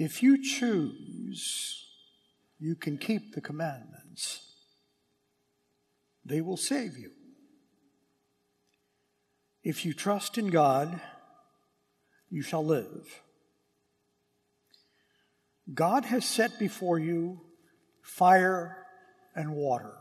If 0.00 0.22
you 0.22 0.42
choose, 0.42 1.86
you 2.58 2.74
can 2.74 2.96
keep 2.96 3.34
the 3.34 3.42
commandments. 3.42 4.54
They 6.24 6.40
will 6.40 6.56
save 6.56 6.96
you. 6.96 7.10
If 9.62 9.84
you 9.84 9.92
trust 9.92 10.38
in 10.38 10.48
God, 10.48 11.02
you 12.30 12.40
shall 12.40 12.64
live. 12.64 13.20
God 15.74 16.06
has 16.06 16.24
set 16.24 16.58
before 16.58 16.98
you 16.98 17.42
fire 18.00 18.86
and 19.36 19.52
water. 19.52 19.98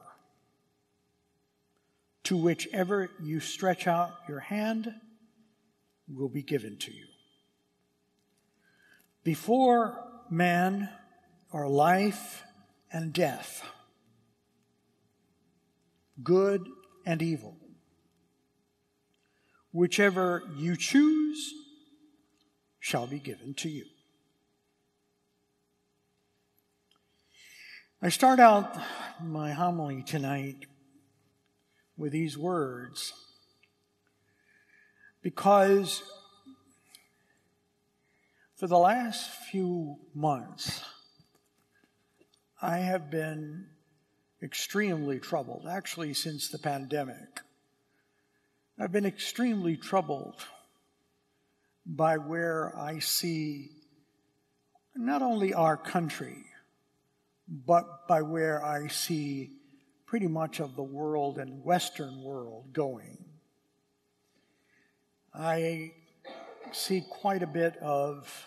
To 2.23 2.38
whichever 2.38 3.09
you 3.21 3.41
stretch 3.41 3.86
out 3.86 4.11
your 4.29 4.39
hand 4.39 4.93
will 6.07 6.29
be 6.29 6.41
given 6.41 6.77
to 6.77 6.93
you. 6.93 7.07
Before 9.23 10.05
man 10.30 10.90
are 11.52 11.68
life 11.68 12.44
and 12.91 13.12
death, 13.14 13.64
good 16.23 16.68
and 17.05 17.22
evil. 17.22 17.58
Whichever 19.72 20.44
you 20.58 20.76
choose 20.76 21.54
shall 22.80 23.08
be 23.08 23.20
given 23.20 23.54
to 23.55 23.70
you. 23.70 23.86
I 28.02 28.10
start 28.10 28.40
out 28.40 28.77
my 29.22 29.52
homily 29.52 30.02
tonight 30.04 30.66
with 31.98 32.13
these 32.13 32.38
words 32.38 33.13
because 35.22 36.02
for 38.59 38.68
the 38.68 38.77
last 38.77 39.30
few 39.49 39.95
months, 40.13 40.84
I 42.62 42.79
have 42.79 43.10
been 43.10 43.68
extremely 44.43 45.18
troubled, 45.18 45.65
actually, 45.65 46.13
since 46.13 46.49
the 46.49 46.60
pandemic. 46.60 47.40
I've 48.77 48.91
been 48.91 49.05
extremely 49.05 49.77
troubled 49.77 50.43
by 51.85 52.18
where 52.18 52.77
I 52.77 52.99
see 52.99 53.70
not 54.93 55.21
only 55.21 55.54
our 55.54 55.77
country, 55.77 56.43
but 57.48 58.10
by 58.10 58.24
where 58.24 58.62
I 58.63 58.90
see 58.90 59.52
pretty 60.05 60.27
much 60.27 60.60
of 60.60 60.76
the 60.76 60.84
world 60.84 61.37
and 61.37 61.63
Western 61.63 62.24
world 62.24 62.74
going. 62.74 63.24
I 65.34 65.94
see 66.75 67.03
quite 67.09 67.44
a 67.44 67.47
bit 67.47 67.78
of 67.78 68.45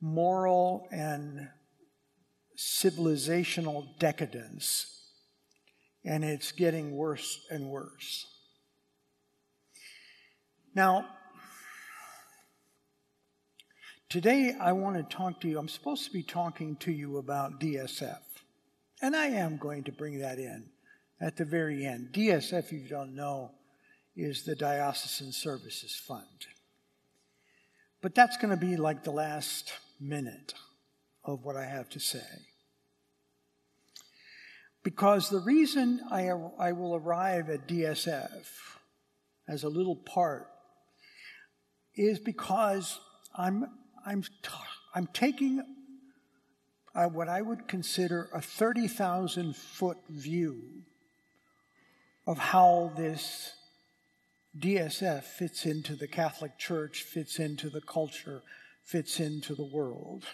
moral 0.00 0.86
and 0.90 1.48
civilizational 2.56 3.98
decadence, 3.98 4.86
and 6.04 6.24
it's 6.24 6.52
getting 6.52 6.96
worse 6.96 7.46
and 7.50 7.68
worse. 7.68 8.26
Now, 10.74 11.06
today 14.08 14.54
I 14.60 14.72
want 14.72 14.96
to 14.96 15.16
talk 15.16 15.40
to 15.40 15.48
you. 15.48 15.58
I'm 15.58 15.68
supposed 15.68 16.04
to 16.04 16.12
be 16.12 16.22
talking 16.22 16.76
to 16.76 16.92
you 16.92 17.18
about 17.18 17.60
DSF. 17.60 18.20
And 19.00 19.14
I 19.14 19.26
am 19.26 19.56
going 19.56 19.84
to 19.84 19.92
bring 19.92 20.18
that 20.20 20.38
in 20.38 20.70
at 21.20 21.36
the 21.36 21.44
very 21.44 21.86
end. 21.86 22.08
DSF, 22.12 22.58
if 22.58 22.72
you 22.72 22.88
don't 22.88 23.14
know, 23.14 23.52
is 24.18 24.42
the 24.42 24.56
Diocesan 24.56 25.30
Services 25.30 25.94
Fund. 25.94 26.46
But 28.02 28.16
that's 28.16 28.36
going 28.36 28.50
to 28.50 28.56
be 28.56 28.76
like 28.76 29.04
the 29.04 29.12
last 29.12 29.72
minute 30.00 30.54
of 31.24 31.44
what 31.44 31.56
I 31.56 31.64
have 31.64 31.88
to 31.90 32.00
say. 32.00 32.26
Because 34.82 35.28
the 35.28 35.38
reason 35.38 36.00
I, 36.10 36.30
I 36.58 36.72
will 36.72 36.96
arrive 36.96 37.48
at 37.48 37.68
DSF 37.68 38.46
as 39.46 39.62
a 39.62 39.68
little 39.68 39.96
part 39.96 40.48
is 41.94 42.18
because 42.18 42.98
I'm, 43.36 43.66
I'm, 44.04 44.24
I'm 44.94 45.08
taking 45.12 45.62
what 46.92 47.28
I 47.28 47.40
would 47.40 47.68
consider 47.68 48.28
a 48.34 48.40
30,000 48.40 49.54
foot 49.54 49.98
view 50.08 50.82
of 52.26 52.38
how 52.38 52.92
this 52.96 53.52
DSF 54.56 55.24
fits 55.24 55.66
into 55.66 55.94
the 55.94 56.08
Catholic 56.08 56.58
Church, 56.58 57.02
fits 57.02 57.38
into 57.38 57.68
the 57.68 57.80
culture, 57.80 58.42
fits 58.84 59.20
into 59.20 59.54
the 59.54 59.64
world. 59.64 60.24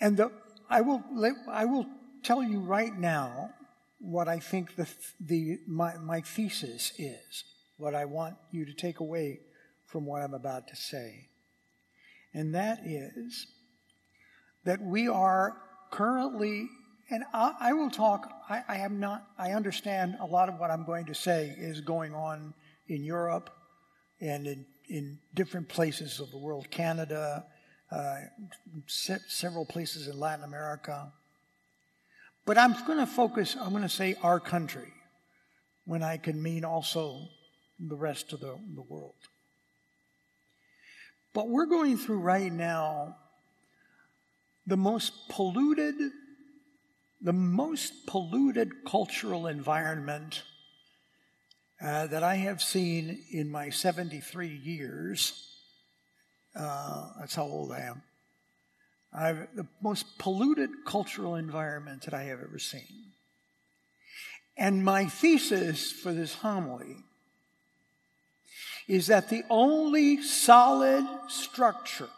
And 0.00 0.16
the, 0.16 0.32
I, 0.68 0.80
will, 0.80 1.02
I 1.50 1.64
will 1.64 1.86
tell 2.22 2.42
you 2.42 2.60
right 2.60 2.96
now 2.96 3.50
what 3.98 4.28
I 4.28 4.38
think 4.38 4.76
the, 4.76 4.88
the, 5.20 5.58
my, 5.66 5.96
my 5.96 6.20
thesis 6.20 6.92
is, 6.98 7.44
what 7.76 7.94
I 7.94 8.04
want 8.04 8.36
you 8.50 8.64
to 8.64 8.72
take 8.72 9.00
away 9.00 9.40
from 9.86 10.06
what 10.06 10.22
I'm 10.22 10.34
about 10.34 10.68
to 10.68 10.76
say. 10.76 11.28
And 12.34 12.54
that 12.54 12.80
is 12.84 13.46
that 14.64 14.80
we 14.80 15.08
are 15.08 15.56
currently, 15.90 16.68
and 17.12 17.24
I, 17.34 17.54
I 17.60 17.72
will 17.74 17.90
talk, 17.90 18.32
I, 18.48 18.62
I 18.66 18.76
am 18.78 18.98
not, 18.98 19.26
I 19.38 19.50
understand 19.50 20.16
a 20.18 20.24
lot 20.24 20.48
of 20.48 20.58
what 20.58 20.70
I'm 20.70 20.84
going 20.86 21.04
to 21.06 21.14
say 21.14 21.54
is 21.58 21.82
going 21.82 22.14
on 22.14 22.54
in 22.88 23.04
Europe 23.04 23.50
and 24.20 24.46
in, 24.46 24.64
in 24.88 25.18
different 25.34 25.68
places 25.68 26.20
of 26.20 26.30
the 26.30 26.38
world, 26.38 26.70
Canada, 26.70 27.44
uh, 27.90 28.16
se- 28.86 29.18
several 29.28 29.66
places 29.66 30.08
in 30.08 30.18
Latin 30.18 30.42
America. 30.42 31.12
But 32.46 32.56
I'm 32.56 32.72
going 32.86 32.98
to 32.98 33.06
focus, 33.06 33.56
I'm 33.60 33.70
going 33.70 33.82
to 33.82 33.90
say 33.90 34.16
our 34.22 34.40
country 34.40 34.90
when 35.84 36.02
I 36.02 36.16
can 36.16 36.42
mean 36.42 36.64
also 36.64 37.28
the 37.78 37.94
rest 37.94 38.32
of 38.32 38.40
the, 38.40 38.56
the 38.74 38.82
world. 38.82 39.14
But 41.34 41.48
we're 41.48 41.66
going 41.66 41.98
through 41.98 42.20
right 42.20 42.52
now 42.52 43.16
the 44.66 44.78
most 44.78 45.28
polluted, 45.28 45.94
the 47.22 47.32
most 47.32 48.06
polluted 48.06 48.84
cultural 48.84 49.46
environment 49.46 50.42
uh, 51.80 52.06
that 52.08 52.22
I 52.22 52.36
have 52.36 52.60
seen 52.60 53.24
in 53.30 53.50
my 53.50 53.70
73 53.70 54.48
years. 54.48 55.48
Uh, 56.54 57.08
that's 57.20 57.34
how 57.34 57.44
old 57.44 57.72
I 57.72 57.80
am. 57.80 58.02
I've, 59.12 59.48
the 59.54 59.66
most 59.80 60.18
polluted 60.18 60.70
cultural 60.84 61.36
environment 61.36 62.02
that 62.02 62.14
I 62.14 62.24
have 62.24 62.40
ever 62.40 62.58
seen. 62.58 63.12
And 64.56 64.84
my 64.84 65.06
thesis 65.06 65.92
for 65.92 66.12
this 66.12 66.34
homily 66.34 66.96
is 68.88 69.06
that 69.06 69.28
the 69.28 69.44
only 69.48 70.22
solid 70.22 71.06
structure 71.28 72.08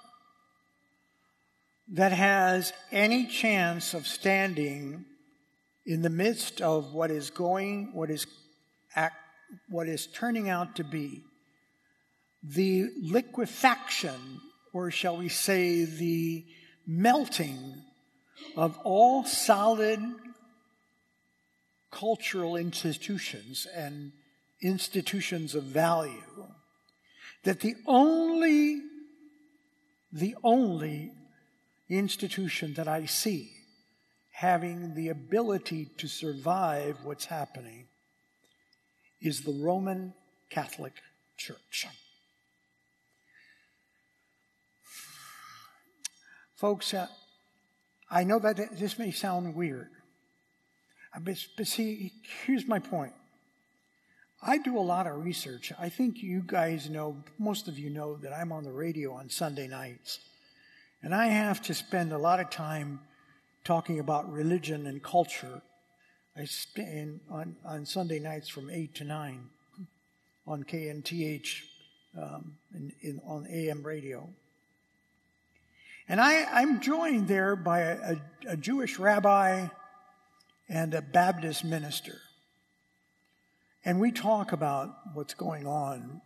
that 1.93 2.13
has 2.13 2.73
any 2.91 3.27
chance 3.27 3.95
of 3.95 4.07
standing 4.07 5.05
in 5.87 6.03
the 6.03 6.11
midst 6.11 6.61
of 6.61 6.95
what 6.95 7.11
is 7.11 7.31
going, 7.31 7.91
what 7.93 8.11
is, 8.11 8.27
what 9.69 9.89
is 9.89 10.07
turning 10.07 10.49
out 10.49 10.77
to 10.77 10.85
be 10.85 11.23
the 12.43 12.91
liquefaction, 13.01 14.41
or 14.73 14.91
shall 14.91 15.17
we 15.17 15.29
say, 15.29 15.85
the 15.85 16.45
melting 16.87 17.83
of 18.57 18.79
all 18.85 19.25
solid 19.25 20.01
cultural 21.91 22.57
institutions 22.57 23.67
and 23.75 24.13
institutions 24.63 25.55
of 25.55 25.63
value, 25.65 26.49
that 27.45 27.61
the 27.61 27.75
only, 27.87 28.81
the 30.13 30.35
only 30.43 31.13
institution 31.89 32.75
that 32.75 32.89
I 32.89 33.07
see 33.07 33.53
having 34.35 34.95
the 34.95 35.09
ability 35.09 35.89
to 35.97 36.09
survive 36.09 36.99
what's 37.05 37.27
happening 37.27 37.87
is 39.21 39.43
the 39.43 39.53
Roman 39.53 40.13
Catholic 40.51 40.95
Church. 41.37 41.87
Folks, 46.57 46.95
uh, 46.95 47.07
I 48.11 48.25
know 48.25 48.39
that 48.39 48.57
this 48.79 48.99
may 48.99 49.11
sound 49.13 49.55
weird, 49.55 49.91
uh, 51.15 51.21
but, 51.21 51.37
but 51.57 51.67
see, 51.67 52.13
here's 52.45 52.67
my 52.67 52.79
point. 52.79 53.13
I 54.43 54.59
do 54.59 54.77
a 54.77 54.81
lot 54.81 55.07
of 55.07 55.25
research. 55.25 55.73
I 55.79 55.89
think 55.89 56.23
you 56.23 56.43
guys 56.45 56.91
know, 56.91 57.17
most 57.39 57.67
of 57.69 57.79
you 57.79 57.89
know, 57.89 58.17
that 58.17 58.33
I'm 58.33 58.53
on 58.53 58.65
the 58.65 58.73
radio 58.73 59.13
on 59.15 59.31
Sunday 59.31 59.69
nights. 59.69 60.19
And 61.05 61.15
I 61.15 61.27
have 61.27 61.61
to 61.65 61.75
spend 61.75 62.13
a 62.13 62.19
lot 62.19 62.41
of 62.41 62.49
time 62.49 63.01
talking 63.63 63.99
about 63.99 64.33
religion 64.33 64.87
and 64.87 65.03
culture. 65.03 65.61
I 66.35 66.47
spend 66.47 67.21
on, 67.31 67.57
on 67.63 67.85
Sunday 67.85 68.19
nights 68.19 68.49
from 68.49 68.71
8 68.71 68.95
to 68.95 69.05
9 69.05 69.51
on 70.47 70.65
KNTH 70.65 71.61
um, 72.17 72.57
in, 72.75 72.93
in, 73.03 73.21
on 73.27 73.47
AM 73.51 73.83
radio. 73.83 74.27
And 76.09 76.23
I, 76.23 76.45
I'm 76.45 76.81
joined 76.81 77.29
there 77.29 77.55
by 77.55 77.81
a, 77.81 78.17
a 78.49 78.57
Jewish 78.57 78.99
rabbi 78.99 79.67
and 80.71 80.95
a 80.95 81.03
Baptist 81.03 81.67
minister. 81.67 82.17
And 83.85 84.01
we 84.01 84.11
talk 84.11 84.53
about 84.53 84.97
what's 85.13 85.35
going 85.35 85.67
on 85.67 86.23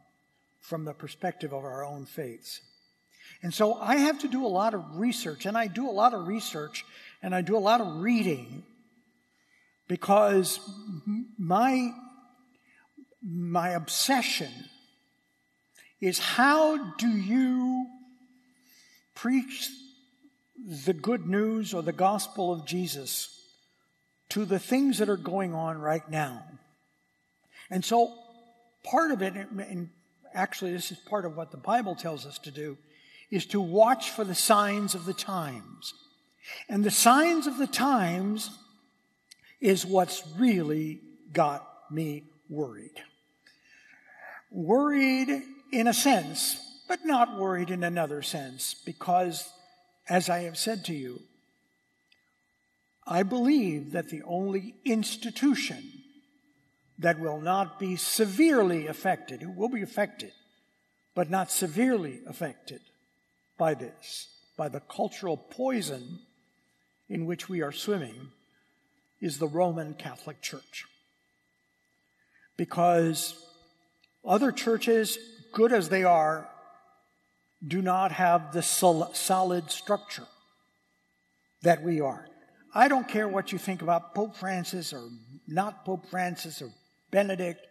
from 0.60 0.84
the 0.84 0.94
perspective 0.94 1.52
of 1.52 1.64
our 1.64 1.84
own 1.84 2.06
faiths. 2.06 2.60
And 3.42 3.54
so 3.54 3.75
I 3.75 3.96
have 3.96 4.19
to 4.20 4.28
do 4.28 4.44
a 4.44 4.48
lot 4.48 4.75
of 4.75 4.98
research, 4.98 5.46
and 5.46 5.56
I 5.56 5.66
do 5.66 5.88
a 5.88 5.92
lot 5.92 6.14
of 6.14 6.26
research 6.26 6.84
and 7.22 7.34
I 7.34 7.42
do 7.42 7.56
a 7.56 7.58
lot 7.58 7.80
of 7.80 8.00
reading 8.00 8.62
because 9.88 10.60
my, 11.38 11.92
my 13.22 13.70
obsession 13.70 14.50
is 16.00 16.19
how 16.19 16.94
do 16.94 17.08
you 17.08 17.86
preach 19.14 19.70
the 20.84 20.92
good 20.92 21.26
news 21.26 21.75
or 21.75 21.82
the 21.82 21.92
gospel 21.92 22.52
of 22.52 22.66
Jesus 22.66 23.34
to 24.28 24.44
the 24.44 24.58
things 24.58 24.98
that 24.98 25.08
are 25.08 25.16
going 25.16 25.54
on 25.54 25.78
right 25.78 26.08
now? 26.08 26.44
And 27.70 27.84
so 27.84 28.14
part 28.84 29.10
of 29.10 29.22
it, 29.22 29.34
and 29.34 29.88
actually 30.34 30.72
this 30.72 30.92
is 30.92 30.98
part 30.98 31.25
of 31.25 31.36
what 31.36 31.50
the 31.50 31.56
Bible 31.56 31.96
tells 31.96 32.26
us 32.26 32.38
to 32.40 32.52
do, 32.52 32.78
is 33.30 33.46
to 33.46 33.60
watch 33.60 34.10
for 34.10 34.25
the 34.25 34.34
signs 34.34 34.94
of 34.94 35.04
the 35.04 35.14
times. 35.14 35.94
And 36.69 36.84
the 36.84 36.90
signs 36.90 37.46
of 37.46 37.58
the 37.58 37.66
times 37.66 38.50
is 39.60 39.84
what's 39.84 40.22
really 40.38 41.00
got 41.32 41.66
me 41.90 42.25
worried. 42.48 43.02
Worried 44.50 45.42
in 45.72 45.86
a 45.86 45.92
sense, 45.92 46.58
but 46.88 47.04
not 47.04 47.38
worried 47.38 47.70
in 47.70 47.84
another 47.84 48.22
sense, 48.22 48.75
because 48.86 49.48
as 50.08 50.30
I 50.30 50.40
have 50.44 50.56
said 50.56 50.84
to 50.86 50.94
you, 50.94 51.20
I 53.06 53.22
believe 53.22 53.92
that 53.92 54.08
the 54.08 54.22
only 54.22 54.75
institution 54.84 55.82
that 56.98 57.20
will 57.20 57.40
not 57.40 57.78
be 57.78 57.96
severely 57.96 58.86
affected, 58.86 59.42
it 59.42 59.54
will 59.54 59.69
be 59.69 59.82
affected, 59.82 60.32
but 61.14 61.30
not 61.30 61.50
severely 61.50 62.20
affected 62.26 62.80
by 63.58 63.75
this, 63.75 64.28
by 64.56 64.69
the 64.69 64.81
cultural 64.81 65.37
poison 65.37 66.20
in 67.08 67.26
which 67.26 67.49
we 67.49 67.60
are 67.60 67.72
swimming, 67.72 68.28
is 69.20 69.38
the 69.38 69.49
Roman 69.49 69.94
Catholic 69.94 70.40
Church. 70.40 70.84
Because 72.56 73.34
other 74.25 74.52
churches, 74.52 75.19
good 75.52 75.72
as 75.72 75.88
they 75.88 76.05
are, 76.05 76.49
do 77.66 77.82
not 77.82 78.12
have 78.12 78.52
the 78.52 78.62
sol- 78.62 79.10
solid 79.14 79.70
structure 79.70 80.26
that 81.62 81.82
we 81.82 82.00
are. 82.00 82.26
I 82.75 82.88
don't 82.88 83.08
care 83.08 83.26
what 83.26 83.50
you 83.52 83.58
think 83.58 83.82
about 83.82 84.14
Pope 84.14 84.37
Francis 84.37 84.93
or 84.93 85.08
not 85.46 85.84
Pope 85.84 86.06
Francis 86.11 86.62
or 86.62 86.70
Benedict, 87.11 87.66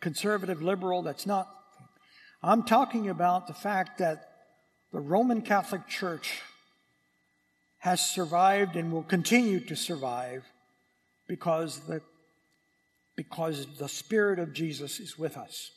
conservative, 0.00 0.62
liberal, 0.62 1.02
that's 1.02 1.26
not. 1.26 1.48
I'm 2.42 2.62
talking 2.62 3.08
about 3.08 3.48
the 3.48 3.54
fact 3.54 3.98
that 3.98 4.25
the 4.96 5.02
Roman 5.02 5.42
Catholic 5.42 5.86
Church 5.86 6.40
has 7.80 8.00
survived 8.00 8.76
and 8.76 8.90
will 8.90 9.02
continue 9.02 9.60
to 9.60 9.76
survive 9.76 10.42
because 11.28 11.80
the, 11.80 12.00
because 13.14 13.66
the 13.76 13.90
Spirit 13.90 14.38
of 14.38 14.54
Jesus 14.54 14.98
is 14.98 15.18
with 15.18 15.36
us. 15.36 15.70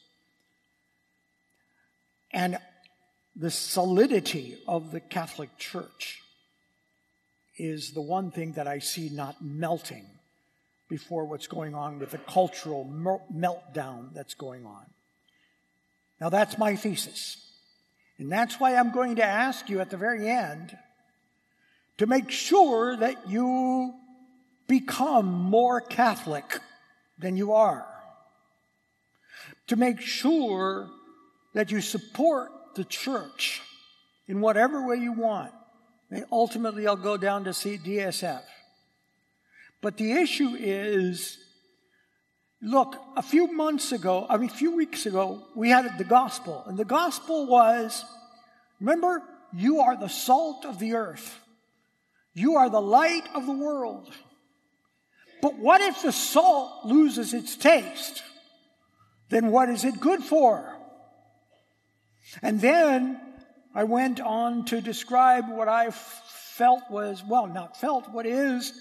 And 2.32 2.60
the 3.36 3.52
solidity 3.52 4.58
of 4.70 4.92
the 4.92 5.02
Catholic 5.02 5.58
Church 5.58 6.22
is 7.58 7.92
the 7.92 8.02
one 8.02 8.32
thing 8.32 8.54
that 8.54 8.68
I 8.68 8.80
see 8.80 9.10
not 9.10 9.42
melting 9.42 10.06
before 10.88 11.26
what's 11.26 11.48
going 11.48 11.76
on 11.76 12.00
with 12.00 12.12
the 12.12 12.20
cultural 12.20 12.86
meltdown 12.86 14.14
that's 14.14 14.34
going 14.34 14.66
on. 14.66 14.86
Now, 16.22 16.30
that's 16.30 16.58
my 16.58 16.78
thesis. 16.78 17.49
And 18.20 18.30
that's 18.30 18.60
why 18.60 18.76
I'm 18.76 18.92
going 18.92 19.16
to 19.16 19.24
ask 19.24 19.70
you 19.70 19.80
at 19.80 19.90
the 19.90 19.98
very 19.98 20.30
end 20.30 20.78
to 21.98 22.06
make 22.06 22.30
sure 22.30 22.96
that 22.98 23.30
you 23.30 23.94
become 24.68 25.26
more 25.26 25.80
Catholic 25.80 26.60
than 27.18 27.38
you 27.38 27.54
are. 27.54 27.88
To 29.68 29.78
make 29.78 30.02
sure 30.02 30.90
that 31.54 31.72
you 31.72 31.80
support 31.80 32.52
the 32.76 32.84
church 32.84 33.62
in 34.28 34.42
whatever 34.42 34.86
way 34.86 34.98
you 34.98 35.14
want. 35.14 35.52
And 36.12 36.26
ultimately, 36.32 36.88
I'll 36.88 36.96
go 36.96 37.18
down 37.18 37.46
to 37.46 37.54
see 37.54 37.78
DSF. 37.78 38.42
But 39.82 39.98
the 39.98 40.12
issue 40.12 40.56
is 40.58 41.38
look, 42.62 42.96
a 43.16 43.22
few 43.22 43.52
months 43.54 43.92
ago, 43.92 44.26
I 44.30 44.38
mean, 44.38 44.50
a 44.50 44.54
few 44.54 44.76
weeks 44.76 45.06
ago, 45.06 45.44
we 45.56 45.70
had 45.70 45.98
the 45.98 46.04
gospel. 46.04 46.64
And 46.68 46.78
the 46.78 46.86
gospel 46.86 47.46
was 47.46 48.04
remember, 48.80 49.24
you 49.54 49.82
are 49.82 49.98
the 49.98 50.10
salt 50.10 50.66
of 50.66 50.80
the 50.80 50.94
earth, 50.94 51.40
you 52.34 52.56
are 52.56 52.70
the 52.70 52.82
light 52.82 53.28
of 53.34 53.46
the 53.46 53.54
world. 53.54 54.10
But 55.42 55.58
what 55.58 55.80
if 55.82 56.02
the 56.02 56.12
salt 56.12 56.86
loses 56.86 57.34
its 57.34 57.56
taste? 57.56 58.24
Then 59.30 59.52
what 59.52 59.70
is 59.70 59.86
it 59.86 60.00
good 60.00 60.22
for? 60.22 60.76
And 62.42 62.60
then 62.60 63.22
I 63.74 63.86
went 63.86 64.20
on 64.20 64.66
to 64.66 64.82
describe 64.82 65.50
what 65.50 65.70
I 65.70 65.92
felt 65.92 66.84
was, 66.90 67.24
well, 67.24 67.48
not 67.48 67.78
felt, 67.78 68.10
what 68.10 68.26
is 68.26 68.74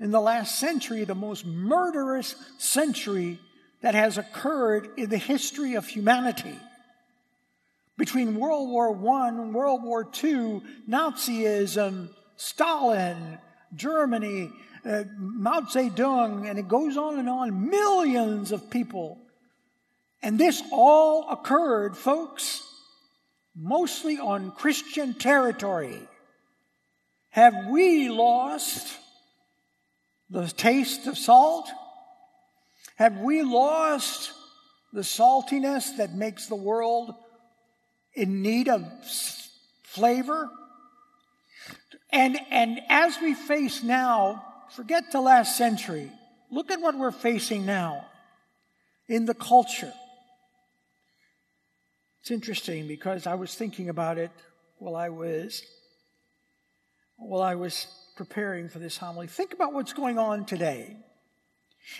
in 0.00 0.10
the 0.10 0.20
last 0.20 0.58
century, 0.58 1.04
the 1.04 1.14
most 1.14 1.44
murderous 1.44 2.34
century 2.56 3.38
that 3.82 3.94
has 3.94 4.18
occurred 4.18 4.88
in 4.96 5.10
the 5.10 5.18
history 5.18 5.74
of 5.74 5.86
humanity. 5.86 6.56
Between 7.98 8.36
World 8.36 8.70
War 8.70 8.88
I 9.14 9.28
and 9.28 9.54
World 9.54 9.82
War 9.84 10.08
II, 10.24 10.62
Nazism, 10.88 12.08
Stalin, 12.36 13.38
Germany, 13.74 14.50
uh, 14.86 15.04
Mao 15.18 15.60
Zedong, 15.60 16.48
and 16.48 16.58
it 16.58 16.66
goes 16.66 16.96
on 16.96 17.18
and 17.18 17.28
on, 17.28 17.68
millions 17.68 18.52
of 18.52 18.70
people. 18.70 19.18
And 20.22 20.38
this 20.38 20.62
all 20.72 21.28
occurred, 21.28 21.96
folks, 21.96 22.62
mostly 23.54 24.18
on 24.18 24.52
Christian 24.52 25.12
territory. 25.12 26.00
Have 27.30 27.66
we 27.68 28.08
lost 28.08 28.99
the 30.30 30.46
taste 30.46 31.06
of 31.06 31.18
salt? 31.18 31.68
Have 32.96 33.18
we 33.18 33.42
lost 33.42 34.32
the 34.92 35.00
saltiness 35.00 35.96
that 35.96 36.14
makes 36.14 36.46
the 36.46 36.54
world 36.54 37.14
in 38.14 38.42
need 38.42 38.68
of 38.68 38.84
flavor? 39.84 40.50
And, 42.12 42.38
and 42.50 42.80
as 42.88 43.18
we 43.20 43.34
face 43.34 43.82
now, 43.82 44.44
forget 44.70 45.12
the 45.12 45.20
last 45.20 45.56
century, 45.56 46.10
look 46.50 46.70
at 46.70 46.80
what 46.80 46.96
we're 46.96 47.10
facing 47.10 47.66
now 47.66 48.06
in 49.08 49.26
the 49.26 49.34
culture. 49.34 49.92
It's 52.20 52.30
interesting 52.30 52.86
because 52.86 53.26
I 53.26 53.34
was 53.34 53.54
thinking 53.54 53.88
about 53.88 54.18
it 54.18 54.30
while 54.78 54.96
I 54.96 55.08
was 55.08 55.62
while 57.16 57.42
I 57.42 57.54
was 57.54 57.86
preparing 58.20 58.68
for 58.68 58.78
this 58.78 58.98
homily, 58.98 59.26
think 59.26 59.54
about 59.54 59.72
what's 59.72 59.94
going 59.94 60.18
on 60.18 60.44
today. 60.44 60.94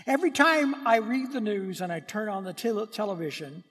Every 0.07 0.31
time 0.31 0.87
I 0.87 0.97
read 0.97 1.33
the 1.33 1.41
news 1.41 1.81
and 1.81 1.91
I 1.91 2.00
turn 2.00 2.29
on 2.29 2.45
the 2.45 2.53
te- 2.53 2.85
television, 2.93 3.65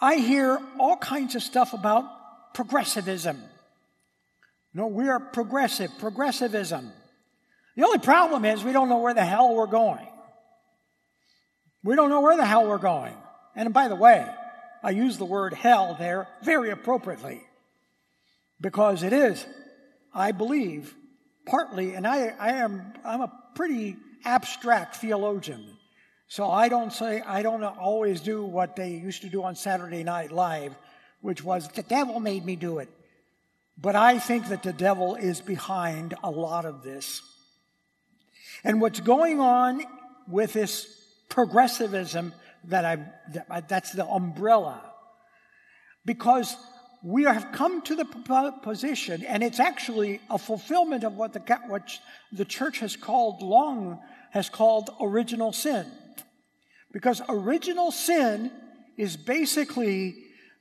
I 0.00 0.16
hear 0.16 0.60
all 0.80 0.96
kinds 0.96 1.36
of 1.36 1.42
stuff 1.44 1.74
about 1.74 2.52
progressivism. 2.52 3.40
No, 4.74 4.88
we 4.88 5.08
are 5.08 5.20
progressive, 5.20 5.92
progressivism. 6.00 6.90
The 7.76 7.84
only 7.84 8.00
problem 8.00 8.44
is 8.44 8.64
we 8.64 8.72
don't 8.72 8.88
know 8.88 8.98
where 8.98 9.14
the 9.14 9.24
hell 9.24 9.54
we're 9.54 9.68
going. 9.68 10.08
We 11.84 11.94
don't 11.94 12.10
know 12.10 12.22
where 12.22 12.36
the 12.36 12.44
hell 12.44 12.66
we're 12.66 12.78
going. 12.78 13.14
And 13.54 13.72
by 13.72 13.86
the 13.86 13.94
way, 13.94 14.26
I 14.82 14.90
use 14.90 15.16
the 15.16 15.24
word 15.24 15.54
hell 15.54 15.94
there 15.96 16.26
very 16.42 16.70
appropriately 16.70 17.40
because 18.60 19.04
it 19.04 19.12
is, 19.12 19.46
I 20.12 20.32
believe, 20.32 20.96
partly, 21.48 21.94
and 21.94 22.06
I, 22.06 22.34
I 22.38 22.52
am, 22.52 22.92
I'm 23.04 23.22
a 23.22 23.32
pretty 23.54 23.96
abstract 24.24 24.96
theologian. 24.96 25.76
So 26.28 26.50
I 26.50 26.68
don't 26.68 26.92
say, 26.92 27.22
I 27.22 27.42
don't 27.42 27.64
always 27.64 28.20
do 28.20 28.44
what 28.44 28.76
they 28.76 28.90
used 28.90 29.22
to 29.22 29.28
do 29.28 29.42
on 29.42 29.56
Saturday 29.56 30.04
Night 30.04 30.30
Live, 30.30 30.74
which 31.22 31.42
was, 31.42 31.68
the 31.68 31.82
devil 31.82 32.20
made 32.20 32.44
me 32.44 32.54
do 32.54 32.78
it. 32.78 32.88
But 33.80 33.96
I 33.96 34.18
think 34.18 34.48
that 34.48 34.62
the 34.62 34.72
devil 34.72 35.14
is 35.14 35.40
behind 35.40 36.14
a 36.22 36.30
lot 36.30 36.64
of 36.64 36.82
this. 36.82 37.22
And 38.64 38.80
what's 38.80 39.00
going 39.00 39.40
on 39.40 39.82
with 40.26 40.52
this 40.52 40.86
progressivism 41.28 42.34
that 42.64 42.84
I, 42.84 43.60
that's 43.68 43.92
the 43.92 44.06
umbrella. 44.06 44.82
Because 46.04 46.56
we 47.02 47.24
have 47.24 47.52
come 47.52 47.82
to 47.82 47.94
the 47.94 48.04
position, 48.62 49.24
and 49.24 49.42
it's 49.42 49.60
actually 49.60 50.20
a 50.28 50.38
fulfillment 50.38 51.04
of 51.04 51.16
what 51.16 51.32
the, 51.32 51.40
what 51.68 51.98
the 52.32 52.44
church 52.44 52.80
has 52.80 52.96
called 52.96 53.40
long 53.42 54.00
has 54.30 54.48
called 54.48 54.90
original 55.00 55.52
sin. 55.52 55.86
Because 56.92 57.22
original 57.28 57.92
sin 57.92 58.50
is 58.96 59.16
basically 59.16 60.16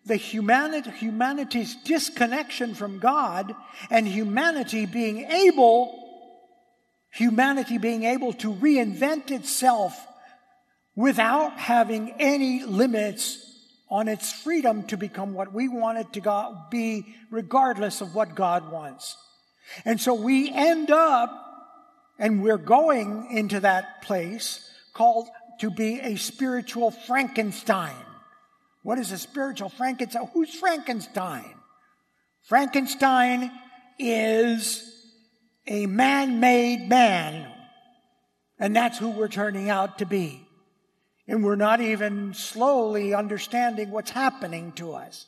the 0.05 0.15
humanity, 0.15 0.91
humanity's 0.91 1.75
disconnection 1.75 2.75
from 2.75 2.99
God 2.99 3.55
and 3.89 4.07
humanity 4.07 4.85
being 4.85 5.19
able, 5.19 6.07
humanity 7.11 7.77
being 7.77 8.03
able 8.03 8.33
to 8.33 8.53
reinvent 8.53 9.31
itself 9.31 10.05
without 10.95 11.57
having 11.57 12.11
any 12.19 12.63
limits 12.63 13.46
on 13.89 14.07
its 14.07 14.31
freedom 14.31 14.83
to 14.83 14.97
become 14.97 15.33
what 15.33 15.53
we 15.53 15.67
want 15.67 15.97
it 15.97 16.13
to 16.13 16.67
be, 16.69 17.15
regardless 17.31 18.01
of 18.01 18.13
what 18.13 18.35
God 18.35 18.71
wants. 18.71 19.15
And 19.85 19.99
so 19.99 20.13
we 20.13 20.51
end 20.51 20.91
up, 20.91 21.29
and 22.19 22.43
we're 22.43 22.57
going 22.57 23.27
into 23.31 23.59
that 23.61 24.01
place 24.01 24.69
called 24.93 25.27
to 25.59 25.69
be 25.69 25.99
a 25.99 26.15
spiritual 26.15 26.91
Frankenstein. 26.91 27.95
What 28.83 28.97
is 28.99 29.11
a 29.11 29.17
spiritual 29.17 29.69
Frankenstein? 29.69 30.29
Who's 30.33 30.53
Frankenstein? 30.53 31.53
Frankenstein 32.43 33.51
is 33.99 34.83
a 35.65 35.85
man 35.85 36.39
made 36.39 36.87
man, 36.87 37.51
and 38.59 38.75
that's 38.75 38.97
who 38.97 39.09
we're 39.09 39.27
turning 39.27 39.69
out 39.69 39.99
to 39.99 40.05
be. 40.05 40.46
And 41.27 41.43
we're 41.43 41.55
not 41.55 41.81
even 41.81 42.33
slowly 42.33 43.13
understanding 43.13 43.91
what's 43.91 44.11
happening 44.11 44.71
to 44.73 44.93
us. 44.93 45.25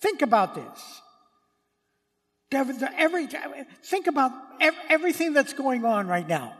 Think 0.00 0.22
about 0.22 0.54
this. 0.54 1.02
Every, 2.52 3.28
think 3.82 4.06
about 4.06 4.30
everything 4.88 5.32
that's 5.32 5.52
going 5.52 5.84
on 5.84 6.06
right 6.06 6.28
now. 6.28 6.54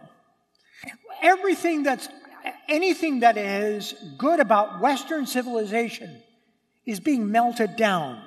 Everything 1.23 1.83
that's, 1.83 2.09
anything 2.69 3.21
that 3.21 3.37
is 3.37 3.95
good 4.19 4.41
about 4.41 4.81
Western 4.81 5.27
civilization 5.27 6.23
is 6.87 6.99
being 6.99 7.31
melted 7.31 7.77
down. 7.77 8.21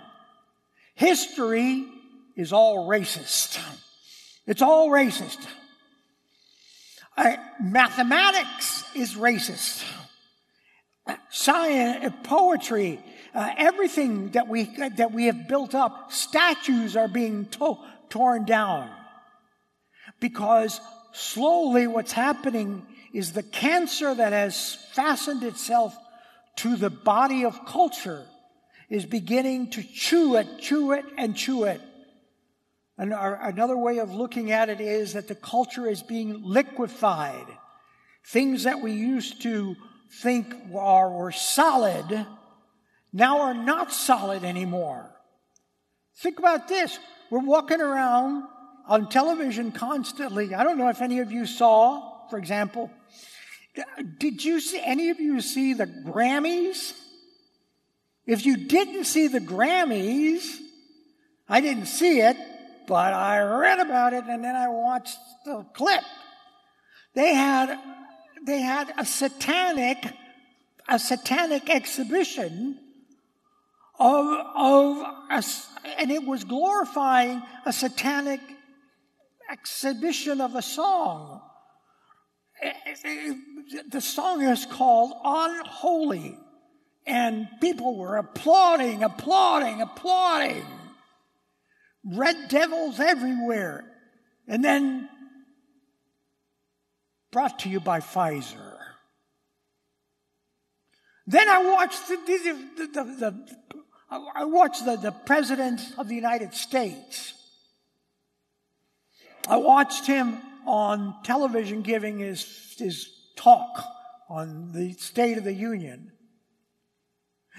History 0.94 1.86
is 2.38 2.54
all 2.54 2.88
racist. 2.88 3.60
It's 4.48 4.62
all 4.62 4.90
racist. 4.90 5.40
Uh, 7.18 7.36
mathematics 7.62 8.84
is 8.96 9.16
racist 9.16 9.84
science, 11.30 12.14
poetry, 12.24 13.00
uh, 13.34 13.54
everything 13.58 14.32
that 14.32 14.48
we, 14.48 14.64
that 14.98 15.12
we 15.12 15.26
have 15.26 15.48
built 15.48 15.76
up, 15.76 16.12
statues 16.12 16.96
are 16.96 17.08
being 17.08 17.46
to- 17.46 17.78
torn 18.10 18.46
down. 18.46 18.90
Because 20.20 20.80
slowly 21.14 21.88
what's 21.88 22.12
happening 22.12 22.86
is 23.14 23.34
the 23.34 23.44
cancer 23.44 24.14
that 24.14 24.34
has 24.34 24.76
fastened 24.94 25.44
itself 25.44 25.96
to 26.58 26.76
the 26.76 26.90
body 26.90 27.44
of 27.44 27.66
culture 27.66 28.26
is 28.90 29.06
beginning 29.06 29.70
to 29.72 29.84
chew 29.84 30.36
it, 30.36 30.48
chew 30.60 30.92
it, 30.94 31.06
and 31.18 31.36
chew 31.36 31.66
it. 31.66 31.82
And 32.98 33.14
our, 33.14 33.36
another 33.42 33.78
way 33.78 33.98
of 33.98 34.14
looking 34.14 34.52
at 34.52 34.70
it 34.70 34.80
is 34.80 35.14
that 35.14 35.28
the 35.28 35.36
culture 35.36 35.88
is 35.88 36.02
being 36.02 36.42
liquefied. 36.44 37.46
Things 38.26 38.64
that 38.64 38.82
we 38.82 38.94
used 38.94 39.42
to 39.42 39.76
think 40.22 40.53
are 40.74 41.10
were 41.10 41.31
solid 41.31 42.25
now 43.15 43.43
are 43.43 43.53
not 43.53 43.93
solid 43.93 44.43
anymore. 44.43 45.10
Think 46.17 46.38
about 46.38 46.67
this. 46.67 47.00
We're 47.29 47.39
walking 47.39 47.79
around 47.79 48.43
on 48.89 49.07
television 49.07 49.72
constantly. 49.72 50.53
I 50.53 50.65
don't 50.65 50.77
know 50.77 50.89
if 50.89 51.01
any 51.01 51.19
of 51.19 51.31
you 51.31 51.45
saw, 51.45 52.27
for 52.29 52.38
example, 52.38 52.91
did 54.19 54.43
you 54.43 54.60
see 54.60 54.81
any 54.84 55.12
of 55.12 55.22
you 55.22 55.39
see 55.39 55.74
the 55.74 55.86
Grammys? 55.88 56.91
If 58.27 58.45
you 58.45 58.57
didn't 58.57 59.05
see 59.05 59.29
the 59.29 59.39
Grammys, 59.39 60.57
I 61.48 61.62
didn't 61.62 61.86
see 61.86 62.19
it, 62.19 62.36
but 62.86 63.13
I 63.13 63.39
read 63.39 63.79
about 63.79 64.12
it 64.12 64.25
and 64.25 64.43
then 64.43 64.57
I 64.57 64.67
watched 64.67 65.17
the 65.45 65.65
clip. 65.74 66.03
They 67.13 67.34
had 67.34 67.79
they 68.46 68.62
had 68.62 68.94
a 68.98 69.06
satanic, 69.06 69.98
a 70.88 71.00
satanic 71.00 71.70
exhibition 71.70 72.80
of, 74.00 74.25
of 74.56 74.98
a, 75.32 75.44
and 75.98 76.12
it 76.12 76.25
was 76.25 76.44
glorifying 76.44 77.42
a 77.66 77.74
satanic 77.74 78.42
exhibition 79.52 80.42
of 80.42 80.56
a 80.56 80.62
song. 80.62 81.42
Eh, 82.62 82.72
eh, 82.86 82.96
eh, 83.04 83.82
the 83.90 84.02
song 84.02 84.42
is 84.42 84.66
called 84.66 85.14
Unholy. 85.24 86.38
And 87.08 87.48
people 87.62 87.98
were 87.98 88.18
applauding, 88.18 89.04
applauding, 89.04 89.82
applauding. 89.82 90.66
Red 92.04 92.48
devils 92.50 93.00
everywhere. 93.00 93.86
And 94.48 94.64
then 94.64 95.10
brought 97.36 97.60
to 97.60 97.68
you 97.68 97.82
by 97.82 98.00
Pfizer. 98.00 98.77
Then 101.27 101.50
I 101.50 101.65
watched 101.65 102.08
the, 102.08 102.15
the, 102.15 102.88
the, 102.94 103.04
the 103.04 103.46
I 104.10 104.46
watched 104.46 104.86
the, 104.86 104.96
the 104.96 105.12
President 105.12 105.82
of 105.98 106.08
the 106.08 106.15
United 106.15 106.54
States. 106.54 107.34
I 109.50 109.58
watched 109.58 110.08
him 110.08 110.38
on 110.65 111.13
television 111.25 111.82
giving 111.82 112.20
his, 112.20 112.74
his 112.77 113.10
talk 113.36 113.84
on 114.30 114.72
the 114.72 114.94
State 114.94 115.38
of 115.38 115.44
the 115.44 115.54
Union. 115.54 116.13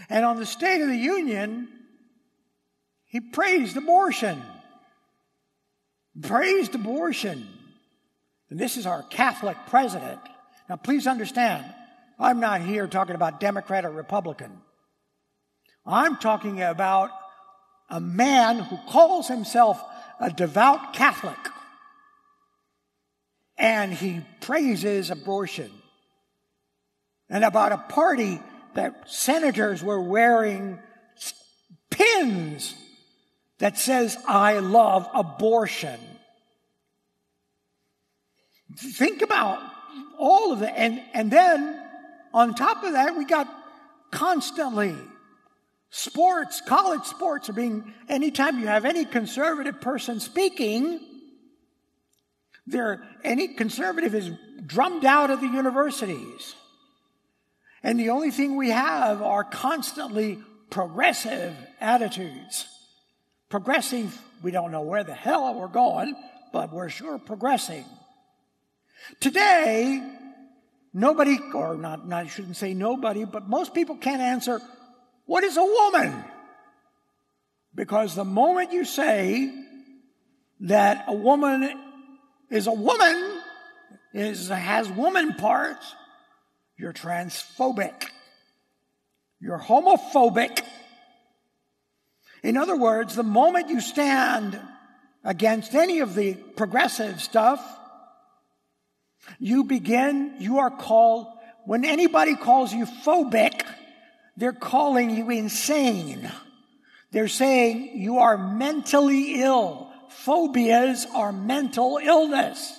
And 0.08 0.24
on 0.24 0.38
the 0.38 0.46
State 0.46 0.80
of 0.80 0.88
the 0.88 0.96
Union, 0.96 1.68
he 3.04 3.20
praised 3.20 3.76
abortion. 3.76 4.40
Praised 6.22 6.74
abortion. 6.74 7.46
And 8.50 8.58
this 8.58 8.76
is 8.76 8.86
our 8.86 9.02
Catholic 9.04 9.56
president. 9.68 10.20
Now, 10.68 10.76
please 10.76 11.06
understand, 11.06 11.64
I'm 12.18 12.40
not 12.40 12.60
here 12.60 12.86
talking 12.86 13.14
about 13.14 13.40
Democrat 13.40 13.84
or 13.84 13.90
Republican. 13.90 14.60
I'm 15.84 16.16
talking 16.16 16.62
about 16.62 17.10
a 17.88 18.00
man 18.00 18.58
who 18.58 18.78
calls 18.88 19.28
himself 19.28 19.82
a 20.20 20.30
devout 20.30 20.92
Catholic 20.92 21.38
and 23.58 23.92
he 23.92 24.22
praises 24.40 25.10
abortion. 25.10 25.70
And 27.28 27.44
about 27.44 27.72
a 27.72 27.78
party 27.78 28.40
that 28.74 29.10
senators 29.10 29.82
were 29.82 30.00
wearing 30.00 30.78
pins 31.90 32.74
that 33.58 33.78
says, 33.78 34.16
I 34.28 34.58
love 34.58 35.08
abortion. 35.14 35.98
Think 38.76 39.22
about 39.22 39.60
all 40.18 40.52
of 40.52 40.62
it. 40.62 40.72
And, 40.76 41.00
and 41.14 41.30
then 41.30 41.82
on 42.32 42.54
top 42.54 42.84
of 42.84 42.92
that, 42.92 43.16
we 43.16 43.24
got 43.24 43.48
constantly 44.10 44.94
sports, 45.90 46.60
college 46.60 47.04
sports 47.04 47.48
are 47.48 47.54
being, 47.54 47.94
anytime 48.08 48.58
you 48.60 48.66
have 48.66 48.84
any 48.84 49.04
conservative 49.04 49.80
person 49.80 50.20
speaking, 50.20 51.00
there, 52.66 53.02
any 53.24 53.48
conservative 53.48 54.14
is 54.14 54.30
drummed 54.66 55.04
out 55.04 55.30
of 55.30 55.40
the 55.40 55.46
universities. 55.46 56.54
And 57.82 58.00
the 58.00 58.10
only 58.10 58.30
thing 58.30 58.56
we 58.56 58.70
have 58.70 59.22
are 59.22 59.44
constantly 59.44 60.38
progressive 60.70 61.54
attitudes. 61.80 62.66
Progressive, 63.48 64.20
we 64.42 64.50
don't 64.50 64.72
know 64.72 64.82
where 64.82 65.04
the 65.04 65.14
hell 65.14 65.54
we're 65.54 65.68
going, 65.68 66.16
but 66.52 66.72
we're 66.72 66.88
sure 66.88 67.18
progressing. 67.18 67.84
Today, 69.20 70.02
nobody, 70.92 71.38
or 71.54 71.76
not, 71.76 72.08
not, 72.08 72.24
I 72.24 72.28
shouldn't 72.28 72.56
say 72.56 72.74
nobody, 72.74 73.24
but 73.24 73.48
most 73.48 73.74
people 73.74 73.96
can't 73.96 74.22
answer, 74.22 74.60
what 75.26 75.44
is 75.44 75.56
a 75.56 75.64
woman? 75.64 76.24
Because 77.74 78.14
the 78.14 78.24
moment 78.24 78.72
you 78.72 78.84
say 78.84 79.52
that 80.60 81.04
a 81.08 81.14
woman 81.14 81.78
is 82.50 82.66
a 82.66 82.72
woman, 82.72 83.40
is, 84.14 84.48
has 84.48 84.88
woman 84.88 85.34
parts, 85.34 85.94
you're 86.78 86.92
transphobic. 86.92 88.08
You're 89.40 89.58
homophobic. 89.58 90.60
In 92.42 92.56
other 92.56 92.76
words, 92.76 93.14
the 93.14 93.22
moment 93.22 93.68
you 93.68 93.80
stand 93.80 94.58
against 95.24 95.74
any 95.74 96.00
of 96.00 96.14
the 96.14 96.34
progressive 96.34 97.20
stuff, 97.20 97.75
you 99.38 99.64
begin, 99.64 100.36
you 100.38 100.58
are 100.58 100.70
called, 100.70 101.26
when 101.64 101.84
anybody 101.84 102.36
calls 102.36 102.72
you 102.72 102.86
phobic, 102.86 103.62
they're 104.36 104.52
calling 104.52 105.10
you 105.10 105.30
insane. 105.30 106.30
They're 107.10 107.28
saying 107.28 107.92
you 107.94 108.18
are 108.18 108.36
mentally 108.36 109.42
ill. 109.42 109.90
Phobias 110.10 111.06
are 111.14 111.32
mental 111.32 111.98
illness. 112.02 112.78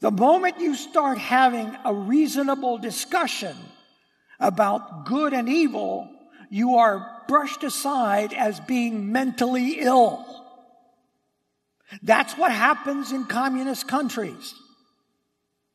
The 0.00 0.10
moment 0.10 0.60
you 0.60 0.74
start 0.74 1.18
having 1.18 1.74
a 1.84 1.94
reasonable 1.94 2.78
discussion 2.78 3.56
about 4.38 5.06
good 5.06 5.32
and 5.32 5.48
evil, 5.48 6.10
you 6.50 6.76
are 6.76 7.22
brushed 7.26 7.64
aside 7.64 8.32
as 8.34 8.60
being 8.60 9.12
mentally 9.12 9.80
ill. 9.80 10.26
That's 12.02 12.36
what 12.36 12.52
happens 12.52 13.12
in 13.12 13.24
communist 13.24 13.88
countries. 13.88 14.54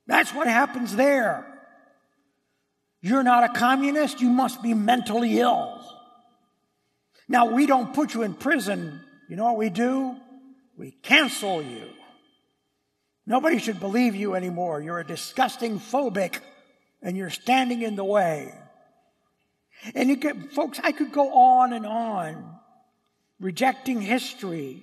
That's 0.10 0.34
what 0.34 0.48
happens 0.48 0.96
there. 0.96 1.46
You're 3.00 3.22
not 3.22 3.44
a 3.44 3.50
communist, 3.50 4.20
you 4.22 4.30
must 4.30 4.64
be 4.64 4.74
mentally 4.74 5.40
ill. 5.40 5.80
Now, 7.28 7.46
we 7.46 7.68
don't 7.68 7.94
put 7.94 8.16
you 8.16 8.24
in 8.24 8.34
prison. 8.34 9.02
You 9.30 9.36
know 9.36 9.46
what 9.46 9.58
we 9.58 9.70
do? 9.70 10.16
We 10.76 10.92
cancel 11.04 11.62
you. 11.62 11.90
Nobody 13.28 13.60
should 13.60 13.80
believe 13.80 14.16
you 14.16 14.34
anymore. 14.34 14.82
You're 14.82 15.00
a 15.00 15.06
disgusting 15.06 15.80
phobic 15.80 16.40
and 17.04 17.16
you're 17.16 17.30
standing 17.30 17.84
in 17.84 17.96
the 17.96 18.04
way. 18.04 18.52
And 19.94 20.10
you 20.10 20.18
could, 20.18 20.52
folks, 20.54 20.80
I 20.84 20.92
could 20.92 21.12
go 21.12 21.32
on 21.34 21.72
and 21.72 21.86
on, 21.86 22.56
rejecting 23.40 24.02
history, 24.02 24.82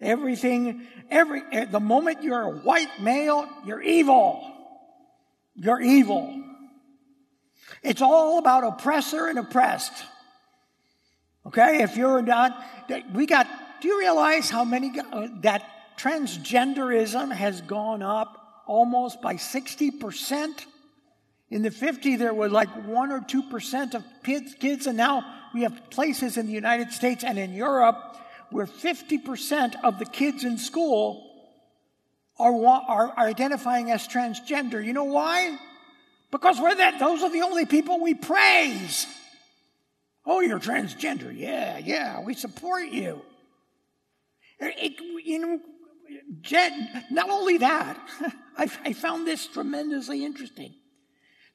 everything, 0.00 0.88
every, 1.08 1.42
eh, 1.52 1.66
the 1.66 1.78
moment 1.78 2.24
you're 2.24 2.42
a 2.42 2.50
white 2.50 3.00
male, 3.00 3.48
you're 3.64 3.80
evil. 3.80 4.54
You're 5.56 5.80
evil. 5.80 6.42
It's 7.82 8.02
all 8.02 8.38
about 8.38 8.64
oppressor 8.64 9.28
and 9.28 9.38
oppressed. 9.38 9.92
Okay, 11.46 11.82
if 11.82 11.96
you're 11.96 12.22
not, 12.22 12.62
we 13.14 13.26
got, 13.26 13.46
do 13.80 13.88
you 13.88 13.98
realize 13.98 14.50
how 14.50 14.64
many, 14.64 14.92
uh, 14.98 15.28
that 15.42 15.64
transgenderism 15.96 17.32
has 17.32 17.60
gone 17.62 18.02
up 18.02 18.62
almost 18.66 19.22
by 19.22 19.34
60%? 19.34 20.66
In 21.48 21.62
the 21.62 21.70
50s, 21.70 22.18
there 22.18 22.34
was 22.34 22.50
like 22.50 22.68
1 22.84 23.12
or 23.12 23.20
2% 23.20 23.94
of 23.94 24.04
kids, 24.24 24.86
and 24.88 24.96
now 24.96 25.24
we 25.54 25.62
have 25.62 25.90
places 25.90 26.36
in 26.36 26.46
the 26.46 26.52
United 26.52 26.92
States 26.92 27.22
and 27.22 27.38
in 27.38 27.54
Europe 27.54 28.16
where 28.50 28.66
50% 28.66 29.74
of 29.82 29.98
the 29.98 30.04
kids 30.04 30.44
in 30.44 30.58
school 30.58 31.25
are, 32.38 32.52
are, 32.66 33.18
identifying 33.18 33.90
as 33.90 34.06
transgender. 34.06 34.84
You 34.84 34.92
know 34.92 35.04
why? 35.04 35.58
Because 36.30 36.60
we're 36.60 36.74
that, 36.74 36.98
those 36.98 37.22
are 37.22 37.30
the 37.30 37.42
only 37.42 37.66
people 37.66 38.00
we 38.00 38.14
praise. 38.14 39.06
Oh, 40.24 40.40
you're 40.40 40.58
transgender. 40.58 41.32
Yeah, 41.36 41.78
yeah, 41.78 42.20
we 42.20 42.34
support 42.34 42.88
you. 42.88 43.22
It, 44.58 45.00
you 45.24 45.38
know, 45.38 45.60
not 47.10 47.30
only 47.30 47.58
that, 47.58 47.98
I, 48.58 48.70
I 48.84 48.92
found 48.92 49.26
this 49.26 49.46
tremendously 49.46 50.24
interesting. 50.24 50.74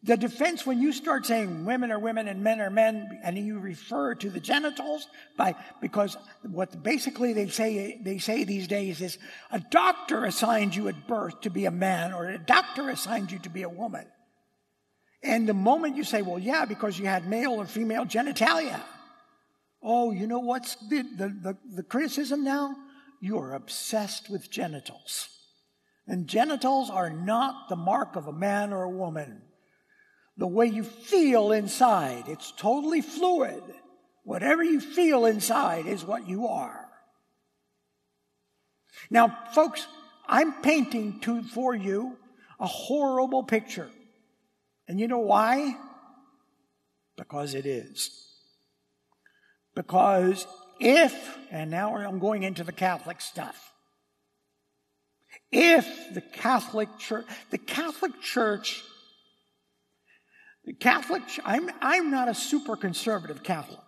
The 0.04 0.18
defense, 0.18 0.66
when 0.66 0.82
you 0.82 0.94
start 0.94 1.28
saying 1.28 1.64
women 1.64 1.92
are 1.92 2.00
women 2.00 2.28
and 2.28 2.44
men 2.44 2.60
are 2.60 2.72
men, 2.72 3.20
and 3.24 3.38
you 3.38 3.60
refer 3.60 4.16
to 4.16 4.32
the 4.32 4.40
genitals, 4.40 5.08
by 5.38 5.56
because 5.80 6.18
what 6.42 6.82
basically 6.82 7.34
they 7.34 7.48
say 7.50 8.02
they 8.04 8.18
say 8.18 8.44
these 8.44 8.68
days 8.68 9.00
is 9.00 9.20
a 9.52 9.60
doctor 9.60 10.26
assigned 10.26 10.76
you 10.76 10.88
at 10.88 11.08
birth 11.08 11.42
to 11.42 11.52
be 11.52 11.66
a 11.66 11.72
man, 11.72 12.14
or 12.14 12.30
a 12.30 12.40
doctor 12.40 12.90
assigned 12.90 13.32
you 13.32 13.38
to 13.40 13.50
be 13.50 13.62
a 13.62 13.70
woman. 13.70 14.08
And 15.22 15.48
the 15.48 15.54
moment 15.54 15.96
you 15.96 16.04
say, 16.04 16.24
well, 16.24 16.40
yeah, 16.40 16.66
because 16.66 16.98
you 16.98 17.06
had 17.06 17.28
male 17.28 17.52
or 17.52 17.68
female 17.68 18.06
genitalia, 18.06 18.82
oh, 19.84 20.12
you 20.12 20.26
know 20.26 20.40
what's 20.40 20.78
the, 20.90 21.04
the, 21.16 21.28
the, 21.28 21.58
the 21.76 21.84
criticism 21.84 22.44
now? 22.44 22.76
You 23.22 23.38
are 23.38 23.54
obsessed 23.54 24.32
with 24.32 24.50
genitals. 24.50 25.30
And 26.08 26.28
genitals 26.28 26.90
are 26.90 27.12
not 27.12 27.70
the 27.70 27.76
mark 27.76 28.16
of 28.16 28.26
a 28.26 28.34
man 28.34 28.74
or 28.74 28.82
a 28.82 28.90
woman 28.90 29.44
the 30.42 30.48
way 30.48 30.66
you 30.66 30.84
feel 30.84 31.52
inside. 31.52 32.24
It's 32.28 32.52
totally 32.58 33.02
fluid. 33.02 33.62
Whatever 34.24 34.64
you 34.64 34.80
feel 34.80 35.28
inside 35.28 35.86
is 35.86 36.04
what 36.04 36.28
you 36.28 36.48
are. 36.48 36.90
Now, 39.12 39.38
folks, 39.54 39.86
I'm 40.28 40.52
painting 40.64 41.20
to, 41.20 41.44
for 41.44 41.76
you 41.76 42.18
a 42.60 42.66
horrible 42.66 43.44
picture. 43.44 43.92
And 44.88 45.00
you 45.00 45.08
know 45.08 45.20
why? 45.20 45.76
Because 47.18 47.54
it 47.54 47.68
is. 47.68 48.10
Because 49.76 50.48
if, 50.80 51.38
and 51.52 51.70
now 51.70 51.96
I'm 51.96 52.18
going 52.18 52.42
into 52.42 52.64
the 52.64 52.72
Catholic 52.72 53.22
stuff, 53.22 53.74
if 55.52 55.86
the 56.16 56.22
Catholic 56.22 56.98
Church, 56.98 57.26
the 57.52 57.60
Catholic 57.60 58.20
Church 58.22 58.84
Catholic, 60.80 61.24
I'm, 61.44 61.70
I'm 61.82 62.12
not 62.12 62.30
a 62.30 62.34
super 62.34 62.76
conservative 62.76 63.44
Catholic. 63.44 63.80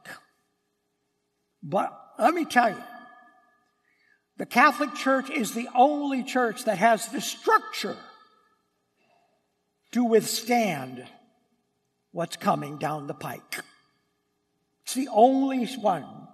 But 1.62 1.98
let 2.20 2.34
me 2.34 2.46
tell 2.46 2.70
you, 2.70 2.84
the 4.38 4.46
Catholic 4.46 4.96
Church 4.96 5.30
is 5.30 5.54
the 5.54 5.70
only 5.76 6.24
church 6.24 6.66
that 6.66 6.80
has 6.80 7.08
the 7.08 7.22
structure 7.22 7.98
to 9.92 10.04
withstand 10.04 11.06
what's 12.12 12.36
coming 12.36 12.78
down 12.78 13.08
the 13.08 13.14
pike. 13.14 13.60
It's 14.84 14.96
the 14.96 15.08
only 15.10 15.66
one 15.66 16.28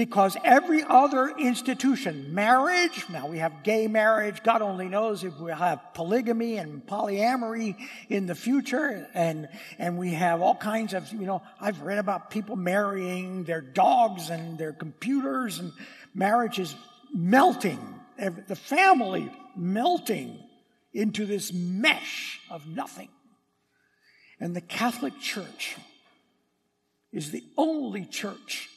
because 0.00 0.34
every 0.44 0.82
other 0.82 1.28
institution, 1.28 2.32
marriage, 2.34 3.04
now 3.10 3.26
we 3.26 3.36
have 3.36 3.62
gay 3.62 3.86
marriage, 3.86 4.42
God 4.42 4.62
only 4.62 4.88
knows 4.88 5.24
if 5.24 5.38
we 5.38 5.50
have 5.50 5.78
polygamy 5.92 6.56
and 6.56 6.86
polyamory 6.86 7.76
in 8.08 8.24
the 8.24 8.34
future, 8.34 9.06
and, 9.12 9.46
and 9.78 9.98
we 9.98 10.12
have 10.12 10.40
all 10.40 10.54
kinds 10.54 10.94
of, 10.94 11.12
you 11.12 11.26
know, 11.26 11.42
I've 11.60 11.82
read 11.82 11.98
about 11.98 12.30
people 12.30 12.56
marrying 12.56 13.44
their 13.44 13.60
dogs 13.60 14.30
and 14.30 14.56
their 14.56 14.72
computers, 14.72 15.58
and 15.58 15.70
marriage 16.14 16.58
is 16.58 16.74
melting, 17.12 17.78
the 18.16 18.56
family 18.56 19.30
melting 19.54 20.42
into 20.94 21.26
this 21.26 21.52
mesh 21.52 22.40
of 22.48 22.66
nothing. 22.66 23.10
And 24.40 24.56
the 24.56 24.62
Catholic 24.62 25.20
Church 25.20 25.76
is 27.12 27.32
the 27.32 27.44
only 27.58 28.06
church 28.06 28.69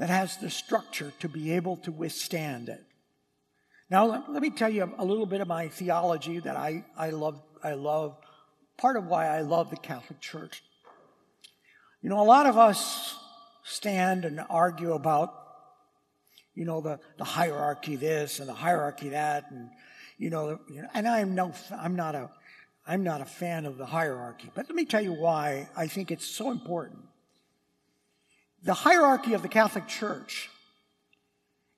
that 0.00 0.08
has 0.08 0.38
the 0.38 0.48
structure 0.48 1.12
to 1.20 1.28
be 1.28 1.52
able 1.52 1.76
to 1.76 1.92
withstand 1.92 2.70
it. 2.70 2.82
Now, 3.90 4.06
let, 4.06 4.32
let 4.32 4.40
me 4.40 4.48
tell 4.48 4.70
you 4.70 4.90
a 4.96 5.04
little 5.04 5.26
bit 5.26 5.42
of 5.42 5.46
my 5.46 5.68
theology 5.68 6.38
that 6.40 6.56
I, 6.56 6.86
I 6.96 7.10
love. 7.10 7.38
I 7.62 7.74
love 7.74 8.16
part 8.78 8.96
of 8.96 9.04
why 9.04 9.26
I 9.26 9.42
love 9.42 9.68
the 9.68 9.76
Catholic 9.76 10.18
Church. 10.20 10.62
You 12.00 12.08
know, 12.08 12.18
a 12.18 12.24
lot 12.24 12.46
of 12.46 12.56
us 12.56 13.14
stand 13.62 14.24
and 14.24 14.40
argue 14.48 14.94
about, 14.94 15.34
you 16.54 16.64
know, 16.64 16.80
the, 16.80 16.98
the 17.18 17.24
hierarchy 17.24 17.96
this 17.96 18.40
and 18.40 18.48
the 18.48 18.54
hierarchy 18.54 19.10
that, 19.10 19.50
and 19.50 19.68
you 20.16 20.30
know, 20.30 20.58
and 20.94 21.06
I'm 21.06 21.34
no, 21.34 21.52
I'm 21.78 21.94
not 21.94 22.14
a, 22.14 22.30
I'm 22.86 23.02
not 23.02 23.20
a 23.20 23.26
fan 23.26 23.66
of 23.66 23.76
the 23.76 23.84
hierarchy. 23.84 24.50
But 24.54 24.66
let 24.66 24.74
me 24.74 24.86
tell 24.86 25.02
you 25.02 25.12
why 25.12 25.68
I 25.76 25.88
think 25.88 26.10
it's 26.10 26.26
so 26.26 26.50
important 26.50 27.09
the 28.62 28.74
hierarchy 28.74 29.34
of 29.34 29.42
the 29.42 29.48
Catholic 29.48 29.86
Church, 29.86 30.50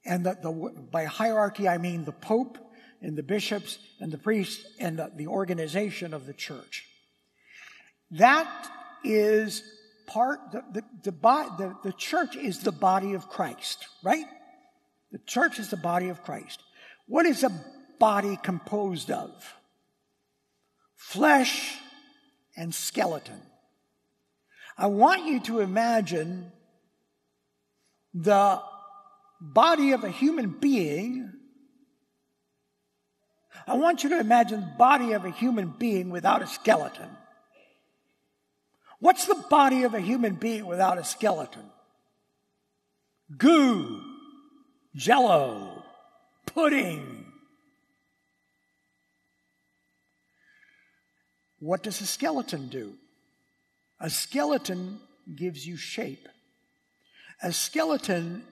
and 0.05 0.27
the, 0.27 0.37
the, 0.43 0.51
by 0.91 1.05
hierarchy 1.05 1.69
I 1.69 1.79
mean 1.79 2.05
the 2.05 2.13
Pope 2.13 2.59
and 3.01 3.17
the 3.17 3.23
bishops 3.23 3.79
and 4.01 4.13
the 4.13 4.19
priests 4.19 4.65
and 4.79 4.99
the, 4.99 5.11
the 5.15 5.27
organization 5.27 6.15
of 6.15 6.27
the 6.27 6.33
church. 6.33 6.87
That 8.13 8.49
is 9.05 9.63
part, 10.07 10.41
the, 10.53 10.83
the, 11.03 11.77
the, 11.83 11.93
church 11.93 12.37
is 12.37 12.61
the 12.61 12.73
body 12.73 13.15
of 13.15 13.29
Christ, 13.29 13.87
right? 14.03 14.27
The 15.11 15.19
church 15.19 15.59
is 15.59 15.71
the 15.71 15.77
body 15.77 16.09
of 16.09 16.23
Christ. 16.23 16.63
What 17.07 17.27
is 17.27 17.43
a 17.43 17.53
body 17.99 18.39
composed 18.43 19.11
of? 19.11 19.31
Flesh 20.97 21.79
and 22.57 22.75
skeleton. 22.75 23.41
I 24.77 24.87
want 24.87 25.27
you 25.27 25.41
to 25.41 25.61
imagine 25.61 26.53
the 28.15 28.61
body 29.41 29.93
of 29.93 30.05
a 30.05 30.11
human 30.11 30.51
being, 30.51 31.33
I 33.67 33.75
want 33.75 34.03
you 34.03 34.11
to 34.11 34.21
imagine 34.21 34.61
the 34.61 34.75
body 34.79 35.13
of 35.13 35.25
a 35.25 35.31
human 35.31 35.75
being 35.79 36.11
without 36.11 36.43
a 36.43 36.47
skeleton. 36.47 37.09
What's 38.99 39.27
the 39.27 39.43
body 39.51 39.83
of 39.83 39.95
a 39.95 40.01
human 40.01 40.35
being 40.35 40.67
without 40.67 40.99
a 40.99 41.05
skeleton? 41.05 41.65
Goo, 43.37 44.01
jello, 44.95 45.83
pudding. 46.47 47.27
What 51.59 51.83
does 51.83 52.01
a 52.01 52.07
skeleton 52.07 52.69
do? 52.69 52.95
A 54.01 54.11
skeleton 54.11 55.01
gives 55.35 55.67
you 55.67 55.77
shape. 55.77 56.29
A 57.45 57.53
skeleton 57.53 58.45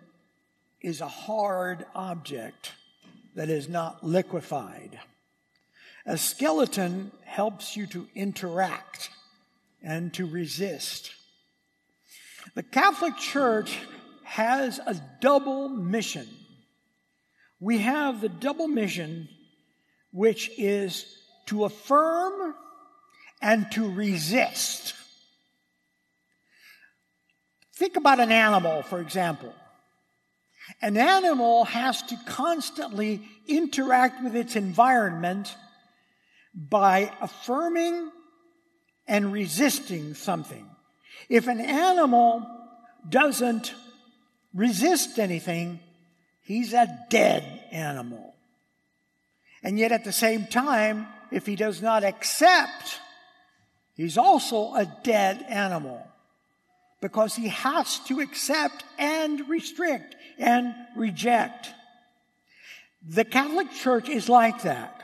is 0.81 1.01
a 1.01 1.07
hard 1.07 1.87
object 1.95 2.73
that 3.37 3.49
is 3.49 3.69
not 3.69 4.05
liquefied. 4.05 4.99
A 6.07 6.19
skeleton 6.19 7.13
helps 7.25 7.77
you 7.77 7.87
to 7.87 8.09
interact 8.17 9.11
and 9.81 10.13
to 10.15 10.27
resist. 10.27 11.13
The 12.57 12.65
Catholic 12.65 13.17
Church 13.17 13.79
has 14.25 14.81
a 14.81 15.01
double 15.21 15.69
mission. 15.69 16.27
We 17.61 17.79
have 17.79 18.21
the 18.21 18.29
double 18.29 18.67
mission, 18.67 19.29
which 20.13 20.51
is 20.59 21.17
to 21.47 21.65
affirm 21.65 22.57
and 23.41 23.71
to 23.71 23.89
resist. 23.89 24.95
Think 27.81 27.97
about 27.97 28.21
an 28.21 28.31
animal, 28.31 28.83
for 28.83 29.01
example. 29.01 29.55
An 30.83 30.99
animal 30.99 31.65
has 31.65 32.03
to 32.03 32.17
constantly 32.27 33.23
interact 33.49 34.23
with 34.23 34.37
its 34.37 34.55
environment 34.55 35.57
by 36.55 37.11
affirming 37.23 38.11
and 39.09 39.33
resisting 39.33 40.13
something. 40.13 40.67
If 41.31 41.47
an 41.47 41.59
animal 41.59 42.47
doesn't 43.09 43.73
resist 44.53 45.19
anything, 45.19 45.81
he's 46.43 46.75
a 46.75 46.87
dead 47.09 47.65
animal. 47.73 48.35
And 49.63 49.79
yet 49.79 49.91
at 49.91 50.05
the 50.05 50.13
same 50.13 50.47
time, 50.47 51.07
if 51.33 51.47
he 51.47 51.57
does 51.57 51.81
not 51.81 52.05
accept, 52.05 53.01
he's 53.95 54.19
also 54.19 54.75
a 54.75 54.85
dead 55.03 55.47
animal 55.49 56.10
because 57.01 57.35
he 57.35 57.49
has 57.49 57.99
to 58.01 58.21
accept 58.21 58.85
and 58.99 59.49
restrict 59.49 60.17
and 60.39 60.75
reject. 60.97 61.71
The 63.07 63.25
Catholic 63.25 63.73
Church 63.73 64.09
is 64.09 64.29
like 64.29 64.63
that. 64.63 65.03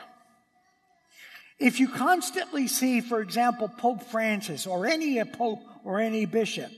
If 1.59 1.81
you 1.81 1.89
constantly 1.89 2.69
see, 2.69 3.01
for 3.01 3.23
example, 3.23 3.69
Pope 3.69 4.03
Francis 4.05 4.67
or 4.67 4.87
any 4.87 5.23
pope 5.25 5.61
or 5.85 6.01
any 6.01 6.27
bishop 6.27 6.71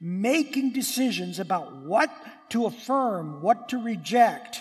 making 0.00 0.72
decisions 0.72 1.38
about 1.38 1.74
what 1.76 2.10
to 2.50 2.66
affirm, 2.66 3.40
what 3.40 3.70
to 3.70 3.78
reject, 3.78 4.60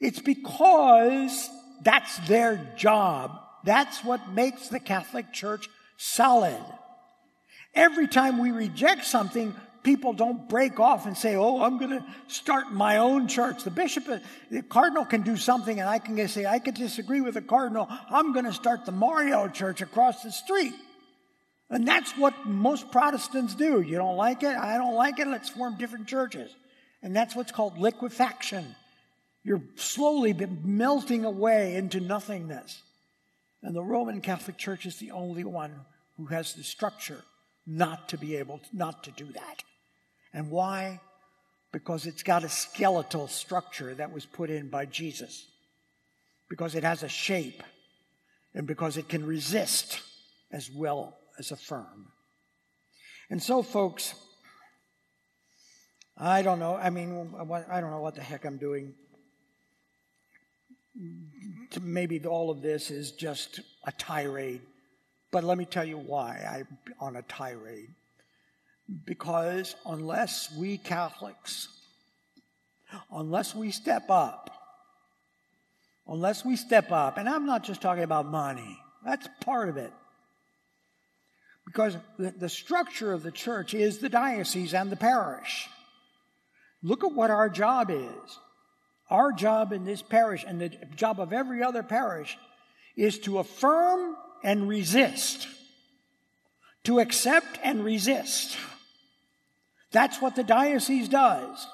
it's 0.00 0.20
because 0.20 1.50
that's 1.82 2.16
their 2.28 2.72
job. 2.76 3.38
That's 3.64 4.02
what 4.04 4.30
makes 4.30 4.68
the 4.68 4.80
Catholic 4.80 5.32
Church 5.32 5.68
solid. 5.96 6.62
Every 7.74 8.06
time 8.06 8.38
we 8.38 8.50
reject 8.50 9.04
something, 9.04 9.54
people 9.82 10.12
don't 10.12 10.48
break 10.48 10.78
off 10.78 11.06
and 11.06 11.16
say, 11.16 11.36
Oh, 11.36 11.62
I'm 11.62 11.78
going 11.78 11.90
to 11.90 12.04
start 12.28 12.72
my 12.72 12.98
own 12.98 13.28
church. 13.28 13.64
The 13.64 13.70
bishop, 13.70 14.08
uh, 14.08 14.18
the 14.50 14.62
cardinal 14.62 15.04
can 15.04 15.22
do 15.22 15.36
something, 15.36 15.80
and 15.80 15.88
I 15.88 15.98
can 15.98 16.28
say, 16.28 16.46
I 16.46 16.58
could 16.58 16.74
disagree 16.74 17.20
with 17.20 17.34
the 17.34 17.42
cardinal. 17.42 17.88
I'm 18.10 18.32
going 18.32 18.44
to 18.44 18.52
start 18.52 18.84
the 18.84 18.92
Mario 18.92 19.48
church 19.48 19.80
across 19.80 20.22
the 20.22 20.32
street. 20.32 20.74
And 21.70 21.88
that's 21.88 22.12
what 22.18 22.46
most 22.46 22.90
Protestants 22.90 23.54
do. 23.54 23.80
You 23.80 23.96
don't 23.96 24.16
like 24.16 24.42
it? 24.42 24.54
I 24.56 24.76
don't 24.76 24.94
like 24.94 25.18
it. 25.18 25.26
Let's 25.26 25.48
form 25.48 25.78
different 25.78 26.06
churches. 26.06 26.54
And 27.02 27.16
that's 27.16 27.34
what's 27.34 27.50
called 27.50 27.78
liquefaction. 27.78 28.76
You're 29.42 29.62
slowly 29.76 30.34
melting 30.34 31.24
away 31.24 31.74
into 31.74 31.98
nothingness. 31.98 32.82
And 33.62 33.74
the 33.74 33.82
Roman 33.82 34.20
Catholic 34.20 34.58
Church 34.58 34.84
is 34.84 34.96
the 34.96 35.12
only 35.12 35.44
one 35.44 35.72
who 36.18 36.26
has 36.26 36.52
the 36.52 36.62
structure 36.62 37.24
not 37.66 38.08
to 38.10 38.18
be 38.18 38.36
able 38.36 38.58
to, 38.58 38.76
not 38.76 39.04
to 39.04 39.10
do 39.12 39.26
that. 39.32 39.62
And 40.32 40.50
why? 40.50 41.00
Because 41.72 42.06
it's 42.06 42.22
got 42.22 42.44
a 42.44 42.48
skeletal 42.48 43.28
structure 43.28 43.94
that 43.94 44.12
was 44.12 44.26
put 44.26 44.50
in 44.50 44.68
by 44.68 44.86
Jesus. 44.86 45.46
Because 46.48 46.74
it 46.74 46.84
has 46.84 47.02
a 47.02 47.08
shape. 47.08 47.62
And 48.54 48.66
because 48.66 48.96
it 48.96 49.08
can 49.08 49.24
resist 49.24 50.00
as 50.50 50.70
well 50.70 51.18
as 51.38 51.50
affirm. 51.50 52.08
And 53.30 53.42
so, 53.42 53.62
folks, 53.62 54.14
I 56.18 56.42
don't 56.42 56.58
know. 56.58 56.76
I 56.76 56.90
mean, 56.90 57.34
I 57.70 57.80
don't 57.80 57.90
know 57.90 58.00
what 58.00 58.14
the 58.14 58.20
heck 58.22 58.44
I'm 58.44 58.58
doing. 58.58 58.94
Maybe 61.80 62.22
all 62.26 62.50
of 62.50 62.60
this 62.60 62.90
is 62.90 63.12
just 63.12 63.60
a 63.86 63.92
tirade. 63.92 64.60
But 65.32 65.44
let 65.44 65.56
me 65.58 65.64
tell 65.64 65.84
you 65.84 65.96
why 65.96 66.46
I'm 66.48 66.78
on 67.00 67.16
a 67.16 67.22
tirade. 67.22 67.88
Because 69.06 69.74
unless 69.86 70.52
we 70.54 70.76
Catholics, 70.76 71.68
unless 73.10 73.54
we 73.54 73.70
step 73.70 74.10
up, 74.10 74.50
unless 76.06 76.44
we 76.44 76.56
step 76.56 76.92
up, 76.92 77.16
and 77.16 77.28
I'm 77.28 77.46
not 77.46 77.64
just 77.64 77.80
talking 77.80 78.04
about 78.04 78.26
money, 78.26 78.78
that's 79.04 79.26
part 79.40 79.70
of 79.70 79.78
it. 79.78 79.92
Because 81.64 81.96
the, 82.18 82.48
structure 82.48 83.12
of 83.12 83.22
the 83.22 83.30
church 83.30 83.72
is 83.72 83.98
the 83.98 84.10
diocese 84.10 84.74
and 84.74 84.90
the 84.90 84.96
parish. 84.96 85.68
Look 86.82 87.04
at 87.04 87.12
what 87.12 87.30
our 87.30 87.48
job 87.48 87.90
is. 87.90 88.38
Our 89.08 89.32
job 89.32 89.72
in 89.72 89.84
this 89.84 90.02
parish 90.02 90.44
and 90.46 90.60
the 90.60 90.70
job 90.96 91.20
of 91.20 91.32
every 91.32 91.62
other 91.62 91.82
parish 91.82 92.36
is 92.96 93.18
to 93.20 93.38
affirm 93.38 94.16
and 94.42 94.68
resist. 94.68 95.48
To 96.84 96.98
accept 96.98 97.58
and 97.62 97.84
resist. 97.84 98.56
That's 99.92 100.20
what 100.20 100.36
the 100.36 100.42
diocese 100.42 101.08
does. 101.08 101.66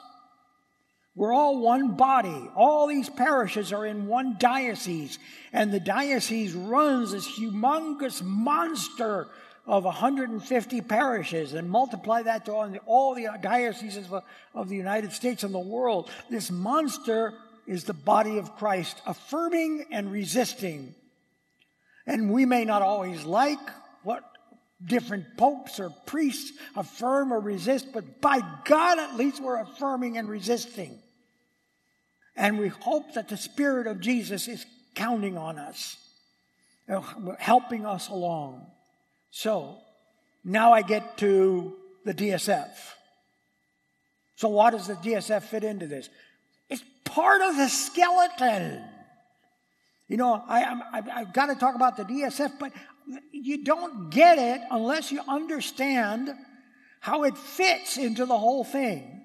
We're 1.14 1.32
all 1.32 1.58
one 1.58 1.96
body. 1.96 2.48
All 2.54 2.86
these 2.86 3.08
parishes 3.08 3.72
are 3.72 3.86
in 3.86 4.06
one 4.06 4.36
diocese. 4.38 5.18
And 5.52 5.72
the 5.72 5.80
diocese 5.80 6.52
runs 6.52 7.12
this 7.12 7.26
humongous 7.26 8.22
monster 8.22 9.26
of 9.66 9.84
150 9.84 10.80
parishes 10.82 11.54
and 11.54 11.68
multiply 11.68 12.22
that 12.22 12.44
to 12.44 12.52
all 12.86 13.14
the 13.14 13.28
dioceses 13.42 14.08
of 14.54 14.68
the 14.68 14.76
United 14.76 15.12
States 15.12 15.42
and 15.42 15.54
the 15.54 15.58
world. 15.58 16.10
This 16.30 16.50
monster 16.50 17.34
is 17.66 17.84
the 17.84 17.94
body 17.94 18.38
of 18.38 18.56
Christ, 18.56 19.00
affirming 19.04 19.86
and 19.90 20.10
resisting. 20.12 20.94
And 22.08 22.32
we 22.32 22.46
may 22.46 22.64
not 22.64 22.80
always 22.80 23.24
like 23.24 23.60
what 24.02 24.24
different 24.84 25.36
popes 25.36 25.78
or 25.78 25.90
priests 26.06 26.52
affirm 26.74 27.32
or 27.32 27.38
resist, 27.38 27.92
but 27.92 28.22
by 28.22 28.40
God, 28.64 28.98
at 28.98 29.16
least 29.16 29.42
we're 29.42 29.60
affirming 29.60 30.16
and 30.16 30.26
resisting. 30.26 30.98
And 32.34 32.58
we 32.58 32.68
hope 32.68 33.12
that 33.12 33.28
the 33.28 33.36
Spirit 33.36 33.86
of 33.86 34.00
Jesus 34.00 34.48
is 34.48 34.64
counting 34.94 35.36
on 35.36 35.58
us, 35.58 35.98
uh, 36.88 37.02
helping 37.38 37.84
us 37.84 38.08
along. 38.08 38.66
So 39.30 39.76
now 40.42 40.72
I 40.72 40.80
get 40.80 41.18
to 41.18 41.76
the 42.06 42.14
DSF. 42.14 42.70
So, 44.36 44.48
why 44.48 44.70
does 44.70 44.86
the 44.86 44.94
DSF 44.94 45.42
fit 45.42 45.64
into 45.64 45.86
this? 45.86 46.08
It's 46.70 46.84
part 47.04 47.42
of 47.42 47.56
the 47.56 47.68
skeleton. 47.68 48.82
You 50.08 50.16
know, 50.16 50.42
I, 50.48 50.80
I, 50.92 51.20
have 51.20 51.34
got 51.34 51.46
to 51.46 51.54
talk 51.54 51.74
about 51.74 51.98
the 51.98 52.04
DSF, 52.04 52.58
but 52.58 52.72
you 53.30 53.62
don't 53.62 54.10
get 54.10 54.38
it 54.38 54.62
unless 54.70 55.12
you 55.12 55.20
understand 55.28 56.30
how 57.00 57.24
it 57.24 57.36
fits 57.36 57.98
into 57.98 58.24
the 58.24 58.36
whole 58.36 58.64
thing. 58.64 59.22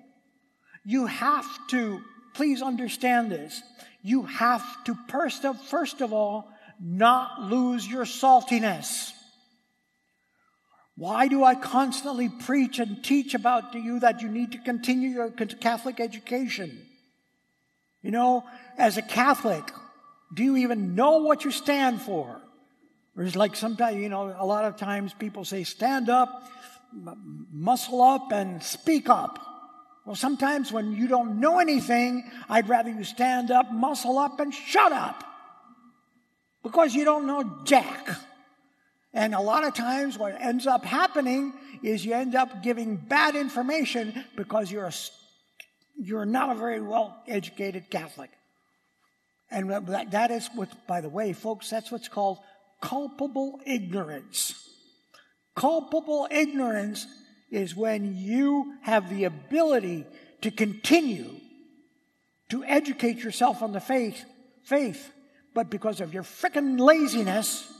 You 0.83 1.05
have 1.05 1.47
to, 1.69 2.01
please 2.33 2.61
understand 2.61 3.31
this, 3.31 3.61
you 4.01 4.23
have 4.23 4.83
to, 4.83 4.97
first 5.07 5.45
of, 5.45 5.59
first 5.61 6.01
of 6.01 6.11
all, 6.11 6.49
not 6.81 7.43
lose 7.43 7.87
your 7.87 8.03
saltiness. 8.03 9.11
Why 10.95 11.29
do 11.29 11.43
I 11.45 11.55
constantly 11.55 12.27
preach 12.27 12.79
and 12.79 13.01
teach 13.03 13.33
about 13.33 13.71
to 13.71 13.79
you 13.79 14.01
that 14.01 14.21
you 14.21 14.27
need 14.27 14.51
to 14.51 14.57
continue 14.57 15.09
your 15.09 15.29
Catholic 15.31 16.01
education? 16.01 16.85
You 18.01 18.11
know, 18.11 18.43
as 18.77 18.97
a 18.97 19.01
Catholic, 19.01 19.63
do 20.33 20.43
you 20.43 20.57
even 20.57 20.95
know 20.95 21.17
what 21.17 21.45
you 21.45 21.51
stand 21.51 22.01
for? 22.01 22.41
There's 23.15 23.35
like 23.35 23.55
sometimes, 23.55 23.97
you 23.97 24.09
know, 24.09 24.35
a 24.37 24.45
lot 24.45 24.65
of 24.65 24.77
times 24.77 25.13
people 25.13 25.45
say, 25.45 25.63
stand 25.63 26.09
up, 26.09 26.49
muscle 27.51 28.01
up, 28.01 28.31
and 28.31 28.61
speak 28.63 29.09
up. 29.09 29.39
Well, 30.05 30.15
sometimes 30.15 30.71
when 30.71 30.93
you 30.93 31.07
don't 31.07 31.39
know 31.39 31.59
anything, 31.59 32.29
I'd 32.49 32.67
rather 32.67 32.89
you 32.89 33.03
stand 33.03 33.51
up, 33.51 33.71
muscle 33.71 34.17
up, 34.17 34.39
and 34.39 34.53
shut 34.53 34.91
up. 34.91 35.23
Because 36.63 36.95
you 36.95 37.05
don't 37.05 37.27
know 37.27 37.61
jack. 37.63 38.09
And 39.13 39.35
a 39.35 39.39
lot 39.39 39.63
of 39.63 39.75
times 39.75 40.17
what 40.17 40.41
ends 40.41 40.65
up 40.65 40.83
happening 40.83 41.53
is 41.83 42.03
you 42.03 42.13
end 42.13 42.35
up 42.35 42.63
giving 42.63 42.95
bad 42.95 43.35
information 43.35 44.25
because 44.35 44.71
you're 44.71 44.87
a, 44.87 44.93
you're 45.95 46.25
not 46.25 46.55
a 46.55 46.59
very 46.59 46.81
well 46.81 47.21
educated 47.27 47.89
Catholic. 47.91 48.31
And 49.53 49.69
that, 49.69 50.31
is 50.31 50.49
what, 50.55 50.69
by 50.87 50.99
the 50.99 51.09
way, 51.09 51.31
folks, 51.31 51.69
that's 51.69 51.91
what's 51.91 52.07
called 52.07 52.39
culpable 52.81 53.61
ignorance. 53.67 54.67
Culpable 55.55 56.27
ignorance 56.31 57.05
is 57.51 57.75
when 57.75 58.17
you 58.17 58.73
have 58.81 59.11
the 59.11 59.25
ability 59.25 60.05
to 60.41 60.49
continue 60.49 61.39
to 62.49 62.63
educate 62.63 63.23
yourself 63.23 63.61
on 63.61 63.73
the 63.73 63.79
faith, 63.79 64.25
faith, 64.63 65.13
but 65.53 65.69
because 65.69 66.01
of 66.01 66.15
your 66.15 66.23
frickin' 66.23 66.79
laziness, 66.79 67.71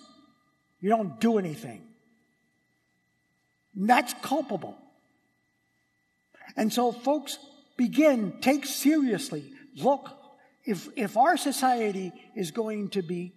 you 0.80 0.90
don't 0.90 1.20
do 1.20 1.40
anything. 1.40 1.82
And 3.76 3.90
that's 3.90 4.14
culpable. 4.22 4.78
And 6.56 6.72
so, 6.72 6.92
folks, 6.92 7.40
begin, 7.78 8.40
take 8.42 8.68
seriously. 8.68 9.52
Look, 9.76 10.12
if, 10.66 10.88
if 10.96 11.18
our 11.18 11.38
society 11.38 12.12
is 12.36 12.52
going 12.52 12.90
to 12.90 13.02
be 13.02 13.34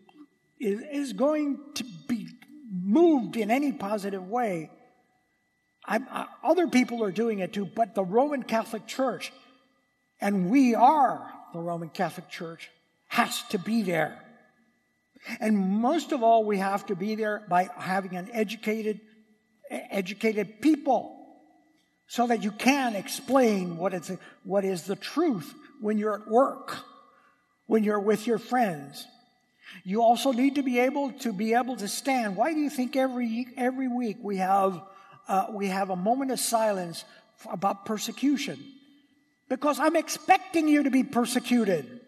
is, 0.59 0.81
is 0.91 1.12
going 1.12 1.59
to 1.75 1.85
be 2.09 2.29
moved 2.71 3.37
in 3.37 3.51
any 3.51 3.73
positive 3.73 4.27
way, 4.27 4.71
I, 5.87 6.27
other 6.43 6.67
people 6.67 7.05
are 7.05 7.12
doing 7.12 7.39
it 7.41 7.53
too, 7.53 7.67
but 7.67 7.95
the 7.95 8.05
Roman 8.05 8.43
Catholic 8.43 8.87
Church, 8.87 9.33
and 10.21 10.51
we 10.51 10.75
are 10.75 11.31
the 11.53 11.61
Roman 11.61 11.91
Catholic 11.91 12.29
Church, 12.29 12.71
has 13.09 13.43
to 13.51 13.59
be 13.59 13.83
there. 13.83 14.21
And 15.41 15.59
most 15.59 16.12
of 16.12 16.23
all, 16.23 16.45
we 16.45 16.59
have 16.59 16.87
to 16.87 16.97
be 16.97 17.15
there 17.15 17.45
by 17.49 17.69
having 17.77 18.17
an 18.17 18.31
educated, 18.33 19.01
educated 19.71 20.61
people 20.61 21.12
so 22.09 22.27
that 22.29 22.43
you 22.43 22.53
can 22.53 22.95
explain 22.95 23.77
what 23.77 23.93
is, 23.93 24.12
what 24.45 24.65
is 24.65 24.85
the 24.85 24.97
truth 24.97 25.53
when 25.81 25.99
you're 25.99 26.15
at 26.15 26.29
work, 26.29 26.79
when 27.66 27.85
you're 27.85 28.00
with 28.00 28.26
your 28.26 28.38
friends. 28.38 29.07
You 29.85 30.02
also 30.02 30.33
need 30.33 30.55
to 30.57 30.62
be 30.62 30.79
able 30.79 31.12
to 31.20 31.33
be 31.33 31.55
able 31.55 31.76
to 31.76 31.88
stand. 31.88 32.37
Why 32.37 32.52
do 32.52 32.61
you 32.61 32.70
think 32.70 32.96
every, 32.96 33.46
every 33.57 33.88
week 33.88 34.18
we 34.22 34.37
have, 34.38 34.81
uh, 35.29 35.46
we 35.52 35.68
have 35.68 35.90
a 35.90 35.96
moment 35.96 36.31
of 36.31 36.40
silence 36.40 37.05
about 37.50 37.85
persecution? 37.85 38.59
Because 39.48 39.79
I'm 39.79 39.96
expecting 39.96 40.68
you 40.68 40.85
to 40.85 40.90
be 40.90 41.05
persecuted. 41.05 42.00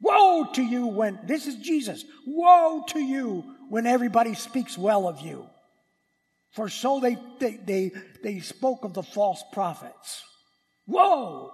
Woe 0.00 0.46
to 0.54 0.62
you 0.62 0.86
when, 0.86 1.20
this 1.24 1.46
is 1.46 1.56
Jesus, 1.56 2.04
woe 2.26 2.84
to 2.88 2.98
you 2.98 3.44
when 3.70 3.86
everybody 3.86 4.34
speaks 4.34 4.76
well 4.76 5.08
of 5.08 5.20
you. 5.20 5.46
For 6.50 6.68
so 6.68 7.00
they, 7.00 7.16
they, 7.40 7.56
they, 7.56 7.92
they 8.22 8.40
spoke 8.40 8.84
of 8.84 8.94
the 8.94 9.02
false 9.02 9.42
prophets. 9.52 10.22
Woe! 10.86 11.52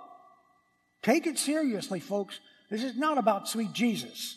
Take 1.03 1.27
it 1.27 1.39
seriously, 1.39 2.01
folks. 2.01 2.41
This 2.71 2.85
is 2.85 2.97
not 2.97 3.19
about 3.19 3.49
sweet 3.49 3.73
Jesus. 3.73 4.37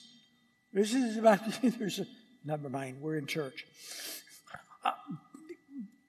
This 0.74 0.94
is 0.94 1.18
about, 1.18 1.40
there's 1.62 2.00
a, 2.00 2.08
never 2.44 2.70
mind, 2.70 3.00
we're 3.00 3.18
in 3.18 3.28
church. 3.28 3.66
Uh, 4.84 4.92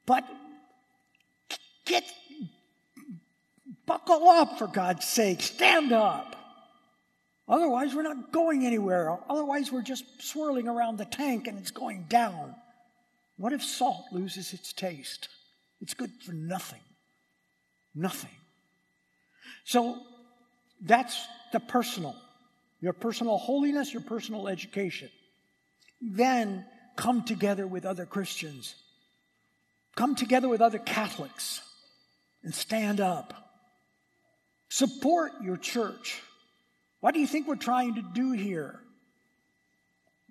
but 0.07 0.25
get, 1.85 2.05
buckle 3.87 4.29
up 4.29 4.59
for 4.59 4.67
God's 4.67 5.07
sake, 5.07 5.43
stand 5.43 5.93
up. 5.93 6.35
Otherwise, 7.47 7.95
we're 7.95 8.03
not 8.03 8.33
going 8.33 8.65
anywhere. 8.65 9.19
Otherwise, 9.29 9.71
we're 9.71 9.83
just 9.83 10.05
swirling 10.23 10.67
around 10.67 10.97
the 10.97 11.05
tank 11.05 11.47
and 11.47 11.59
it's 11.59 11.71
going 11.71 12.07
down. 12.09 12.55
What 13.37 13.53
if 13.53 13.63
salt 13.63 14.07
loses 14.13 14.55
its 14.55 14.73
taste? 14.73 15.29
It's 15.83 15.93
good 15.93 16.11
for 16.25 16.33
nothing. 16.33 16.81
Nothing. 17.95 18.31
So 19.65 20.01
that's 20.85 21.27
the 21.53 21.61
personal. 21.61 22.15
Your 22.81 22.93
personal 22.93 23.39
holiness, 23.39 23.93
your 23.93 24.03
personal 24.03 24.49
education. 24.49 25.09
Then 26.01 26.67
come 26.97 27.25
together 27.25 27.67
with 27.67 27.87
other 27.87 28.05
Christians. 28.07 28.75
Come 29.97 30.15
together 30.15 30.49
with 30.49 30.61
other 30.61 30.79
Catholics 30.79 31.63
and 32.43 32.55
stand 32.55 33.01
up. 33.01 33.33
Support 34.69 35.33
your 35.43 35.57
church. 35.57 36.21
What 37.01 37.15
do 37.15 37.21
you 37.21 37.27
think 37.27 37.47
we're 37.47 37.57
trying 37.57 37.95
to 37.95 38.03
do 38.03 38.33
here? 38.33 38.81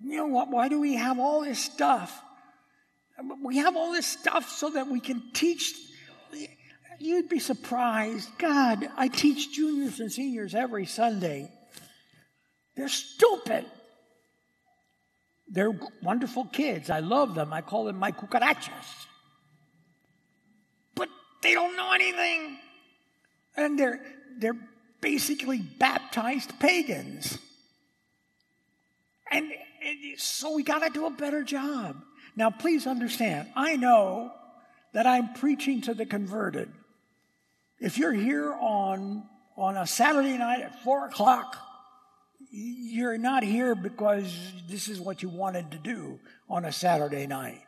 You 0.04 0.18
know 0.18 0.28
what? 0.28 0.50
Why 0.50 0.68
do 0.68 0.80
we 0.80 0.96
have 0.96 1.18
all 1.18 1.42
this 1.42 1.60
stuff? 1.60 2.22
We 3.44 3.58
have 3.58 3.76
all 3.78 3.94
this 3.94 4.08
stuff 4.08 4.50
so 4.50 4.72
that 4.72 4.88
we 4.88 5.00
can 5.00 5.24
teach. 5.34 5.74
You'd 7.04 7.28
be 7.28 7.40
surprised. 7.40 8.30
God, 8.38 8.90
I 8.96 9.10
teach 9.10 9.52
juniors 9.52 10.00
and 10.00 10.10
seniors 10.10 10.56
every 10.56 10.86
Sunday. 10.86 11.52
They're 12.78 12.88
stupid. 12.88 13.66
They're 15.50 15.78
wonderful 16.02 16.46
kids. 16.46 16.90
I 16.90 17.02
love 17.02 17.36
them. 17.36 17.52
I 17.52 17.60
call 17.60 17.84
them 17.84 17.98
my 17.98 18.14
cucarachas. 18.14 19.06
But 20.96 21.10
they 21.42 21.54
don't 21.54 21.76
know 21.76 21.92
anything. 21.92 22.58
And 23.58 23.78
they're, 23.78 24.00
they're 24.40 24.58
basically 25.02 25.58
baptized 25.58 26.58
pagans. 26.58 27.38
And, 29.30 29.52
and 29.86 29.98
so 30.16 30.56
we 30.56 30.64
got 30.64 30.80
to 30.80 30.90
do 30.90 31.06
a 31.06 31.12
better 31.12 31.44
job. 31.44 32.02
Now, 32.38 32.50
please 32.50 32.88
understand, 32.88 33.50
I 33.58 33.76
know 33.76 34.32
that 34.94 35.06
I'm 35.06 35.34
preaching 35.34 35.82
to 35.82 35.94
the 35.94 36.06
converted. 36.06 36.72
If 37.84 37.98
you're 37.98 38.14
here 38.14 38.54
on, 38.54 39.24
on 39.58 39.76
a 39.76 39.86
Saturday 39.86 40.38
night 40.38 40.62
at 40.62 40.82
four 40.86 41.06
o'clock, 41.06 41.58
you're 42.50 43.18
not 43.18 43.44
here 43.44 43.76
because 43.76 44.34
this 44.70 44.88
is 44.88 45.02
what 45.02 45.22
you 45.22 45.28
wanted 45.28 45.70
to 45.72 45.78
do 45.80 46.18
on 46.50 46.64
a 46.64 46.72
Saturday 46.72 47.28
night. 47.28 47.62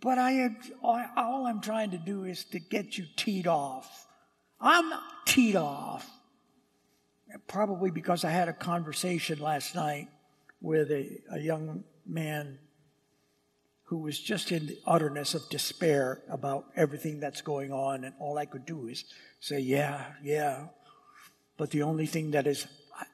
But 0.00 0.18
I, 0.18 0.56
all 0.82 1.46
I'm 1.46 1.60
trying 1.60 1.92
to 1.92 1.98
do 1.98 2.24
is 2.24 2.44
to 2.46 2.58
get 2.58 2.98
you 2.98 3.04
teed 3.14 3.46
off. 3.46 4.08
I'm 4.60 4.92
teed 5.24 5.54
off. 5.54 6.10
Probably 7.46 7.92
because 7.92 8.24
I 8.24 8.30
had 8.30 8.48
a 8.48 8.52
conversation 8.52 9.38
last 9.38 9.76
night 9.76 10.08
with 10.60 10.90
a, 10.90 11.20
a 11.30 11.38
young 11.38 11.84
man 12.04 12.58
who 13.90 13.98
was 13.98 14.20
just 14.20 14.52
in 14.52 14.68
the 14.68 14.78
utterness 14.86 15.34
of 15.34 15.48
despair 15.50 16.22
about 16.30 16.64
everything 16.76 17.18
that's 17.18 17.42
going 17.42 17.72
on, 17.72 18.04
and 18.04 18.14
all 18.20 18.38
I 18.38 18.46
could 18.46 18.64
do 18.64 18.86
is 18.86 19.04
say, 19.40 19.58
Yeah, 19.58 20.04
yeah. 20.22 20.66
But 21.56 21.72
the 21.72 21.82
only 21.82 22.06
thing 22.06 22.30
that 22.30 22.46
is, 22.46 22.68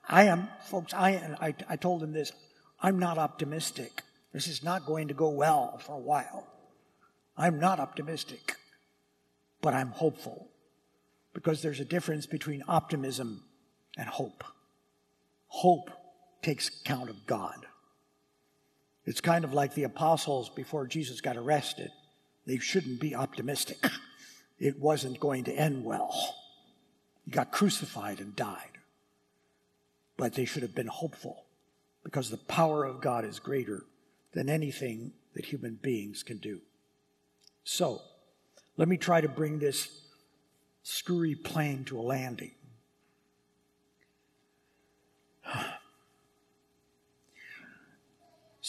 I, 0.07 0.21
I 0.21 0.25
am, 0.25 0.49
folks, 0.67 0.93
I, 0.93 1.35
I, 1.41 1.55
I 1.67 1.77
told 1.77 2.03
him 2.03 2.13
this 2.13 2.31
I'm 2.83 2.99
not 2.99 3.17
optimistic. 3.17 4.03
This 4.35 4.49
is 4.49 4.63
not 4.63 4.85
going 4.85 5.09
to 5.09 5.15
go 5.15 5.31
well 5.31 5.79
for 5.79 5.95
a 5.95 5.99
while. 5.99 6.47
I'm 7.39 7.59
not 7.59 7.81
optimistic, 7.81 8.57
but 9.63 9.73
I'm 9.73 9.93
hopeful 9.93 10.51
because 11.33 11.63
there's 11.63 11.81
a 11.81 11.87
difference 11.87 12.27
between 12.27 12.63
optimism 12.69 13.45
and 13.97 14.11
hope. 14.11 14.45
Hope 15.47 15.91
takes 16.43 16.69
account 16.69 17.09
of 17.09 17.27
God. 17.27 17.65
It's 19.07 19.21
kind 19.21 19.45
of 19.45 19.55
like 19.55 19.75
the 19.75 19.85
apostles 19.85 20.49
before 20.49 20.87
Jesus 20.87 21.21
got 21.21 21.37
arrested. 21.37 21.91
They 22.45 22.59
shouldn't 22.59 23.01
be 23.01 23.15
optimistic. 23.15 23.79
It 24.59 24.81
wasn't 24.81 25.21
going 25.21 25.45
to 25.45 25.53
end 25.53 25.85
well. 25.85 26.35
He 27.25 27.31
got 27.31 27.53
crucified 27.53 28.21
and 28.21 28.35
died. 28.35 28.79
But 30.17 30.33
they 30.33 30.45
should 30.45 30.63
have 30.63 30.75
been 30.75 30.87
hopeful 30.87 31.45
because 32.03 32.31
the 32.31 32.37
power 32.39 32.85
of 32.85 33.03
God 33.03 33.25
is 33.25 33.39
greater 33.39 33.85
than 34.33 34.49
anything 34.49 35.13
that 35.35 35.45
human 35.45 35.75
beings 35.75 36.23
can 36.23 36.39
do. 36.39 36.61
So, 37.65 38.01
let 38.77 38.89
me 38.89 38.97
try 38.97 39.21
to 39.21 39.29
bring 39.29 39.59
this 39.59 39.89
screwy 40.83 41.35
plane 41.35 41.85
to 41.85 41.99
a 41.99 42.03
landing. 42.03 42.53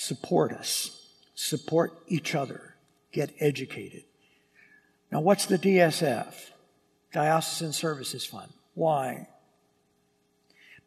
Support 0.07 0.53
us, 0.53 1.05
support 1.35 1.91
each 2.07 2.33
other, 2.33 2.75
get 3.11 3.33
educated. 3.39 4.03
Now, 5.11 5.19
what's 5.21 5.45
the 5.45 5.59
DSF? 5.59 6.33
Diocesan 7.11 7.73
Services 7.73 8.25
Fund. 8.25 8.51
Why? 8.73 9.27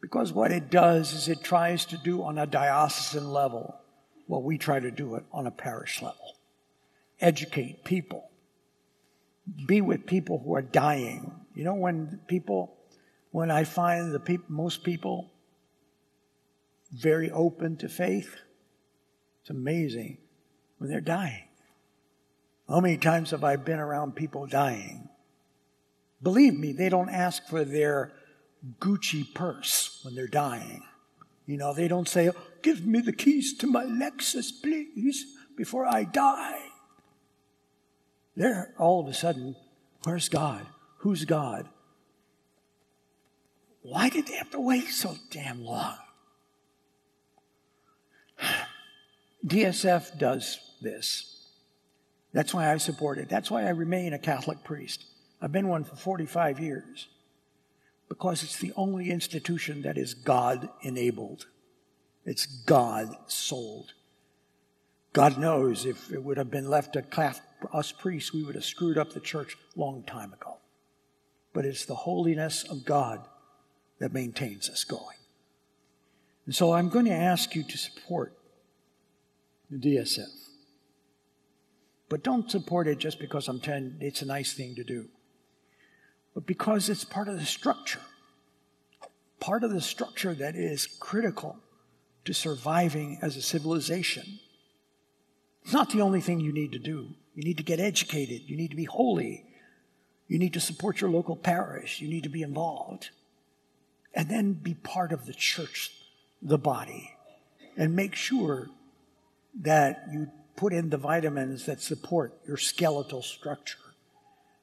Because 0.01 0.33
what 0.33 0.53
it 0.53 0.71
does 0.71 1.13
is 1.13 1.29
it 1.29 1.43
tries 1.43 1.85
to 1.87 1.99
do 1.99 2.23
on 2.23 2.39
a 2.39 2.47
diocesan 2.47 3.31
level 3.31 3.77
what 4.27 4.43
we 4.43 4.57
try 4.57 4.81
to 4.81 4.91
do 4.91 5.17
it 5.17 5.25
on 5.33 5.47
a 5.47 5.51
parish 5.51 6.01
level. 6.01 6.37
Educate 7.21 7.85
people. 7.85 8.31
Be 9.67 9.81
with 9.81 10.07
people 10.07 10.41
who 10.45 10.55
are 10.55 10.63
dying. 10.63 11.33
You 11.55 11.65
know, 11.65 11.75
when 11.75 12.21
people, 12.29 12.79
when 13.33 13.51
I 13.51 13.65
find 13.65 14.13
the 14.13 14.21
people, 14.21 14.47
most 14.49 14.85
people 14.85 15.31
very 16.93 17.31
open 17.31 17.77
to 17.79 17.89
faith, 17.89 18.37
it's 19.51 19.57
amazing 19.57 20.19
when 20.79 20.91
they're 20.91 21.01
dying. 21.01 21.43
How 22.69 22.81
many 22.81 22.97
times 22.97 23.33
have 23.33 23.43
I 23.43 23.57
been 23.57 23.81
around 23.81 24.15
people 24.15 24.47
dying? 24.47 25.09
Believe 26.23 26.55
me, 26.55 26.73
they 26.73 26.89
don't 26.89 27.09
ask 27.09 27.49
for 27.49 27.65
their 27.65 28.13
Gucci 28.79 29.35
purse 29.35 30.01
when 30.05 30.15
they're 30.15 30.29
dying. 30.29 30.83
You 31.47 31.57
know, 31.57 31.75
they 31.75 31.89
don't 31.89 32.09
say, 32.09 32.31
Give 32.63 32.87
me 32.87 33.01
the 33.01 33.13
keys 33.13 33.57
to 33.59 33.67
my 33.67 33.85
Lexus, 33.85 34.53
please, 34.63 35.27
before 35.57 35.85
I 35.85 36.05
die. 36.05 36.61
They're 38.37 38.73
all 38.79 39.01
of 39.01 39.09
a 39.09 39.15
sudden, 39.15 39.57
where's 40.05 40.29
God? 40.29 40.65
Who's 40.99 41.25
God? 41.25 41.69
Why 43.83 44.11
did 44.11 44.29
they 44.29 44.37
have 44.37 44.51
to 44.51 44.61
wait 44.61 44.89
so 44.89 45.17
damn 45.31 45.65
long? 45.65 45.97
DSF 49.47 50.19
does 50.19 50.59
this. 50.81 51.49
That's 52.33 52.55
why 52.55 52.71
I 52.71 52.77
support 52.77 53.19
it. 53.19 53.29
That's 53.29 53.51
why 53.51 53.65
I 53.65 53.71
remain 53.71 54.13
a 54.13 54.19
Catholic 54.19 54.63
priest. 54.63 55.05
I've 55.41 55.53
been 55.53 55.69
one 55.69 55.85
for 55.85 55.97
45 55.97 56.61
years 56.61 57.09
because 58.09 58.43
it's 58.43 58.59
the 58.59 58.73
only 58.77 59.11
institution 59.11 59.83
that 59.83 59.97
is 59.97 60.15
God 60.15 60.69
enabled. 60.83 61.47
It's 62.25 62.47
God 62.47 63.17
sold. 63.27 63.95
God 65.13 65.39
knows 65.39 65.87
if 65.87 66.13
it 66.13 66.23
would 66.23 66.37
have 66.37 66.51
been 66.51 66.69
left 66.69 66.93
to 66.93 67.05
us 67.73 67.93
priests, 67.93 68.33
we 68.33 68.45
would 68.45 68.55
have 68.55 68.65
screwed 68.65 68.99
up 68.99 69.13
the 69.13 69.21
church 69.21 69.57
long 69.75 70.05
time 70.05 70.33
ago. 70.33 70.59
But 71.53 71.65
it's 71.65 71.85
the 71.85 71.95
holiness 71.95 72.63
of 72.65 72.85
God 72.85 73.27
that 73.99 74.13
maintains 74.13 74.69
us 74.69 74.85
going. 74.85 75.17
And 76.47 76.55
so 76.55 76.73
I'm 76.73 76.89
going 76.89 77.07
to 77.07 77.13
ask 77.13 77.55
you 77.55 77.63
to 77.65 77.79
support 77.79 78.35
DSF. 79.79 80.29
But 82.09 82.25
don't 82.25 82.51
support 82.51 82.89
it 82.89 82.99
just 82.99 83.21
because 83.21 83.49
I'm 83.49 83.61
telling 83.61 83.97
it's 84.01 84.23
a 84.23 84.27
nice 84.27 84.53
thing 84.53 84.75
to 84.75 84.85
do, 84.85 85.09
but 86.35 86.47
because 86.47 86.89
it's 86.89 87.05
part 87.05 87.29
of 87.29 87.39
the 87.39 87.47
structure. 87.47 88.01
Part 89.39 89.65
of 89.65 89.73
the 89.73 89.81
structure 89.81 90.35
that 90.35 90.55
is 90.55 90.87
critical 90.87 91.59
to 92.25 92.35
surviving 92.35 93.19
as 93.23 93.37
a 93.37 93.43
civilization. 93.43 94.41
It's 95.63 95.73
not 95.73 95.91
the 95.91 96.03
only 96.03 96.21
thing 96.21 96.41
you 96.41 96.53
need 96.53 96.73
to 96.73 96.79
do. 96.79 97.15
You 97.35 97.45
need 97.45 97.57
to 97.57 97.63
get 97.63 97.81
educated. 97.81 98.43
You 98.47 98.57
need 98.57 98.71
to 98.71 98.77
be 98.77 98.85
holy. 98.85 99.47
You 100.29 100.39
need 100.39 100.53
to 100.55 100.61
support 100.61 101.01
your 101.01 101.11
local 101.11 101.37
parish. 101.37 102.01
You 102.01 102.09
need 102.09 102.25
to 102.25 102.29
be 102.29 102.43
involved. 102.43 103.11
And 104.13 104.29
then 104.29 104.53
be 104.53 104.75
part 104.75 105.13
of 105.13 105.27
the 105.27 105.33
church, 105.33 105.93
the 106.43 106.59
body, 106.59 107.17
and 107.77 107.95
make 107.95 108.15
sure 108.15 108.69
that 109.61 110.05
you 110.13 110.29
put 110.57 110.73
in 110.73 110.91
the 110.91 110.97
vitamins 110.97 111.67
that 111.67 111.81
support 111.81 112.39
your 112.47 112.57
skeletal 112.57 113.23
structure 113.23 113.79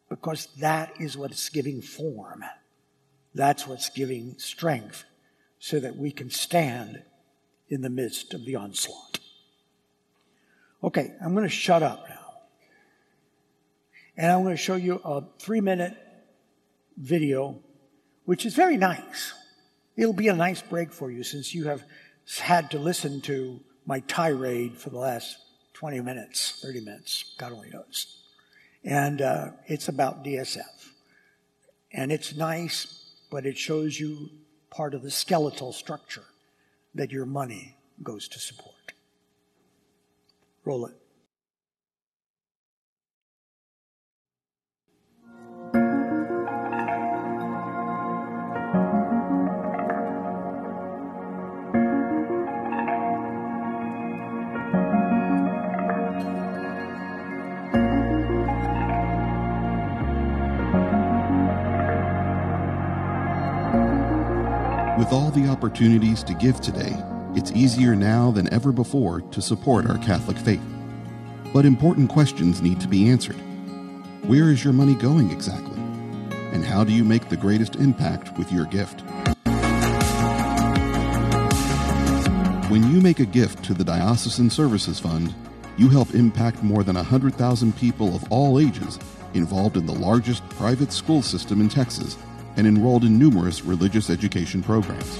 because 0.09 0.47
that 0.59 0.93
is 0.99 1.17
what's 1.17 1.49
giving 1.49 1.81
form. 1.81 2.43
That's 3.33 3.67
what's 3.67 3.89
giving 3.89 4.35
strength 4.37 5.03
so 5.59 5.79
that 5.79 5.97
we 5.97 6.11
can 6.11 6.29
stand 6.29 7.01
in 7.69 7.81
the 7.81 7.89
midst 7.89 8.33
of 8.33 8.45
the 8.45 8.55
onslaught. 8.55 9.19
Okay, 10.83 11.13
I'm 11.23 11.33
going 11.33 11.43
to 11.43 11.49
shut 11.49 11.83
up 11.83 12.05
now. 12.07 12.15
And 14.15 14.31
I'm 14.31 14.43
going 14.43 14.55
to 14.55 14.61
show 14.61 14.75
you 14.75 15.01
a 15.03 15.23
three 15.39 15.61
minute 15.61 15.95
video, 16.95 17.59
which 18.25 18.45
is 18.45 18.55
very 18.55 18.77
nice. 18.77 19.33
It'll 19.95 20.13
be 20.13 20.27
a 20.27 20.35
nice 20.35 20.61
break 20.61 20.93
for 20.93 21.11
you 21.11 21.23
since 21.23 21.53
you 21.53 21.65
have 21.65 21.83
had 22.39 22.71
to 22.71 22.79
listen 22.79 23.21
to 23.21 23.59
my 23.87 24.01
tirade 24.01 24.77
for 24.77 24.89
the 24.91 24.97
last 24.97 25.37
20 25.73 26.01
minutes, 26.01 26.59
30 26.61 26.81
minutes, 26.81 27.33
God 27.39 27.53
only 27.53 27.69
knows. 27.69 28.21
And 28.83 29.21
uh, 29.21 29.51
it's 29.65 29.87
about 29.87 30.23
DSF. 30.23 30.89
And 31.93 32.11
it's 32.11 32.35
nice, 32.35 33.05
but 33.31 33.45
it 33.45 33.57
shows 33.57 33.99
you 33.99 34.29
part 34.69 34.93
of 34.93 35.03
the 35.03 35.09
skeletal 35.09 35.71
structure 35.71 36.25
that 36.93 37.11
your 37.11 37.25
money 37.25 37.77
goes 38.03 38.27
to 38.27 38.39
support. 38.39 38.91
Roll 40.65 40.85
it. 40.85 40.95
The 65.37 65.49
opportunities 65.49 66.23
to 66.23 66.33
give 66.33 66.59
today, 66.61 66.95
it's 67.35 67.51
easier 67.51 67.95
now 67.95 68.31
than 68.31 68.51
ever 68.51 68.71
before 68.71 69.21
to 69.21 69.41
support 69.41 69.87
our 69.87 69.97
Catholic 69.99 70.37
faith. 70.37 70.61
But 71.53 71.65
important 71.65 72.09
questions 72.09 72.61
need 72.61 72.79
to 72.81 72.87
be 72.87 73.09
answered. 73.09 73.35
Where 74.25 74.49
is 74.49 74.63
your 74.63 74.73
money 74.73 74.95
going 74.95 75.29
exactly? 75.29 75.79
And 76.51 76.65
how 76.65 76.83
do 76.83 76.91
you 76.91 77.03
make 77.03 77.29
the 77.29 77.37
greatest 77.37 77.75
impact 77.75 78.35
with 78.37 78.51
your 78.51 78.65
gift? 78.65 79.01
When 82.71 82.91
you 82.91 82.99
make 82.99 83.19
a 83.19 83.25
gift 83.25 83.63
to 83.65 83.75
the 83.75 83.83
Diocesan 83.83 84.49
Services 84.49 84.99
Fund, 84.99 85.35
you 85.77 85.89
help 85.89 86.15
impact 86.15 86.63
more 86.63 86.83
than 86.83 86.95
100,000 86.95 87.77
people 87.77 88.15
of 88.15 88.31
all 88.31 88.59
ages 88.59 88.97
involved 89.35 89.77
in 89.77 89.85
the 89.85 89.93
largest 89.93 90.47
private 90.49 90.91
school 90.91 91.21
system 91.21 91.61
in 91.61 91.69
Texas 91.69 92.17
and 92.57 92.67
enrolled 92.67 93.03
in 93.03 93.17
numerous 93.17 93.63
religious 93.63 94.09
education 94.09 94.61
programs. 94.61 95.17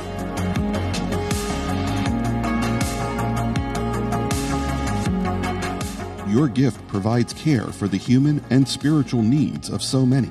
Your 6.27 6.47
gift 6.47 6.85
provides 6.87 7.33
care 7.33 7.67
for 7.67 7.87
the 7.87 7.97
human 7.97 8.43
and 8.49 8.67
spiritual 8.67 9.21
needs 9.21 9.69
of 9.69 9.81
so 9.81 10.05
many, 10.05 10.29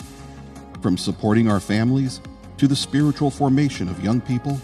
from 0.83 0.99
supporting 0.99 1.49
our 1.49 1.61
families 1.61 2.21
to 2.59 2.69
the 2.69 2.77
spiritual 2.77 3.31
formation 3.31 3.89
of 3.89 4.05
young 4.05 4.21
people 4.21 4.61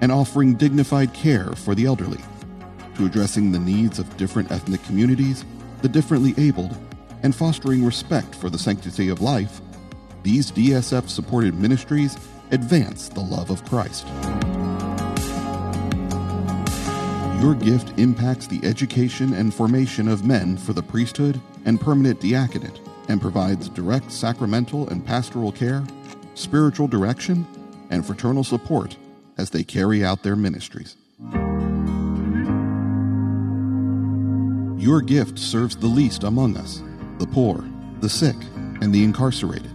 and 0.00 0.10
offering 0.10 0.54
dignified 0.54 1.12
care 1.14 1.52
for 1.52 1.74
the 1.74 1.86
elderly, 1.86 2.20
to 2.96 3.06
addressing 3.06 3.52
the 3.52 3.58
needs 3.58 3.98
of 3.98 4.16
different 4.16 4.50
ethnic 4.50 4.82
communities, 4.84 5.44
the 5.82 5.88
differently 5.88 6.34
abled, 6.36 6.76
and 7.22 7.34
fostering 7.34 7.84
respect 7.84 8.34
for 8.34 8.50
the 8.50 8.58
sanctity 8.58 9.08
of 9.08 9.22
life 9.22 9.60
these 10.24 10.50
DSF 10.50 11.08
supported 11.08 11.54
ministries 11.54 12.16
advance 12.50 13.10
the 13.10 13.20
love 13.20 13.50
of 13.50 13.62
Christ. 13.66 14.06
Your 17.42 17.54
gift 17.54 17.98
impacts 17.98 18.46
the 18.46 18.60
education 18.64 19.34
and 19.34 19.52
formation 19.52 20.08
of 20.08 20.24
men 20.24 20.56
for 20.56 20.72
the 20.72 20.82
priesthood 20.82 21.38
and 21.66 21.78
permanent 21.78 22.20
diaconate 22.22 22.80
and 23.08 23.20
provides 23.20 23.68
direct 23.68 24.10
sacramental 24.10 24.88
and 24.88 25.04
pastoral 25.04 25.52
care, 25.52 25.84
spiritual 26.34 26.88
direction, 26.88 27.46
and 27.90 28.06
fraternal 28.06 28.42
support 28.42 28.96
as 29.36 29.50
they 29.50 29.62
carry 29.62 30.02
out 30.02 30.22
their 30.22 30.36
ministries. 30.36 30.96
Your 34.82 35.02
gift 35.02 35.38
serves 35.38 35.76
the 35.76 35.86
least 35.86 36.24
among 36.24 36.56
us 36.56 36.82
the 37.18 37.26
poor, 37.26 37.62
the 38.00 38.08
sick, 38.08 38.36
and 38.80 38.92
the 38.92 39.04
incarcerated. 39.04 39.73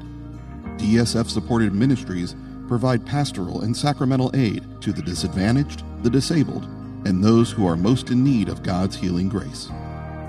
DSF 0.80 1.30
supported 1.30 1.74
ministries 1.74 2.36
provide 2.70 3.06
pastoral 3.06 3.62
and 3.62 3.76
sacramental 3.76 4.32
aid 4.34 4.64
to 4.80 4.94
the 4.94 5.02
disadvantaged, 5.02 5.84
the 6.04 6.10
disabled, 6.10 6.64
and 7.06 7.22
those 7.22 7.52
who 7.52 7.68
are 7.68 7.76
most 7.76 8.12
in 8.12 8.24
need 8.24 8.48
of 8.48 8.64
God's 8.64 8.96
healing 8.96 9.28
grace. 9.28 9.70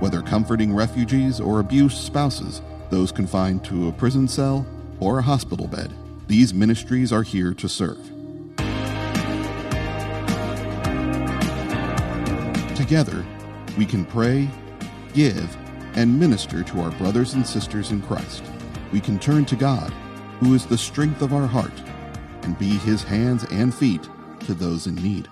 Whether 0.00 0.22
comforting 0.22 0.74
refugees 0.74 1.38
or 1.38 1.60
abused 1.60 1.98
spouses, 1.98 2.62
those 2.90 3.12
confined 3.12 3.64
to 3.66 3.88
a 3.88 3.92
prison 3.92 4.26
cell 4.26 4.66
or 4.98 5.20
a 5.20 5.22
hospital 5.22 5.68
bed, 5.68 5.92
these 6.26 6.52
ministries 6.52 7.12
are 7.12 7.22
here 7.22 7.54
to 7.54 7.68
serve. 7.68 8.04
Together, 12.74 13.24
we 13.78 13.86
can 13.86 14.04
pray, 14.04 14.50
give, 15.14 15.56
and 15.94 16.18
minister 16.18 16.64
to 16.64 16.80
our 16.80 16.90
brothers 16.92 17.34
and 17.34 17.46
sisters 17.46 17.92
in 17.92 18.02
Christ. 18.02 18.42
We 18.92 19.00
can 19.00 19.18
turn 19.20 19.44
to 19.44 19.54
God 19.54 19.92
who 20.40 20.54
is 20.54 20.66
the 20.66 20.76
strength 20.76 21.22
of 21.22 21.32
our 21.32 21.46
heart, 21.46 21.72
and 22.42 22.58
be 22.58 22.70
his 22.78 23.02
hands 23.02 23.44
and 23.50 23.74
feet 23.74 24.08
to 24.40 24.54
those 24.54 24.86
in 24.86 24.96
need. 24.96 25.28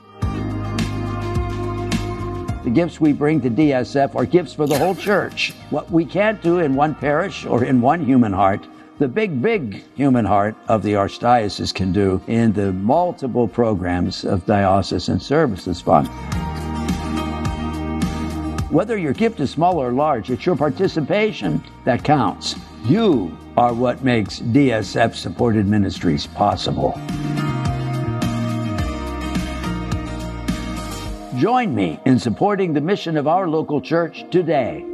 The 2.64 2.70
gifts 2.74 3.00
we 3.00 3.12
bring 3.12 3.40
to 3.40 3.50
DSF 3.50 4.14
are 4.14 4.26
gifts 4.26 4.52
for 4.52 4.66
the 4.66 4.78
whole 4.78 4.94
church. 4.94 5.54
What 5.70 5.90
we 5.90 6.04
can't 6.04 6.42
do 6.42 6.58
in 6.58 6.74
one 6.74 6.94
parish 6.94 7.46
or 7.46 7.64
in 7.64 7.80
one 7.80 8.04
human 8.04 8.32
heart, 8.32 8.66
the 8.98 9.08
big, 9.08 9.40
big 9.40 9.84
human 9.94 10.24
heart 10.24 10.54
of 10.66 10.82
the 10.82 10.92
Archdiocese 10.94 11.72
can 11.72 11.92
do 11.92 12.20
in 12.26 12.52
the 12.52 12.72
multiple 12.72 13.48
programs 13.48 14.24
of 14.24 14.44
Diocesan 14.44 15.20
Services 15.20 15.80
Fund. 15.80 16.08
Whether 18.70 18.98
your 18.98 19.14
gift 19.14 19.40
is 19.40 19.50
small 19.50 19.78
or 19.78 19.92
large, 19.92 20.30
it's 20.30 20.44
your 20.44 20.56
participation 20.56 21.64
that 21.84 22.04
counts. 22.04 22.54
You 22.88 23.36
are 23.54 23.74
what 23.74 24.02
makes 24.02 24.40
DSF 24.40 25.14
supported 25.14 25.66
ministries 25.66 26.26
possible. 26.26 26.98
Join 31.36 31.74
me 31.74 32.00
in 32.06 32.18
supporting 32.18 32.72
the 32.72 32.80
mission 32.80 33.18
of 33.18 33.26
our 33.26 33.46
local 33.46 33.82
church 33.82 34.24
today. 34.30 34.87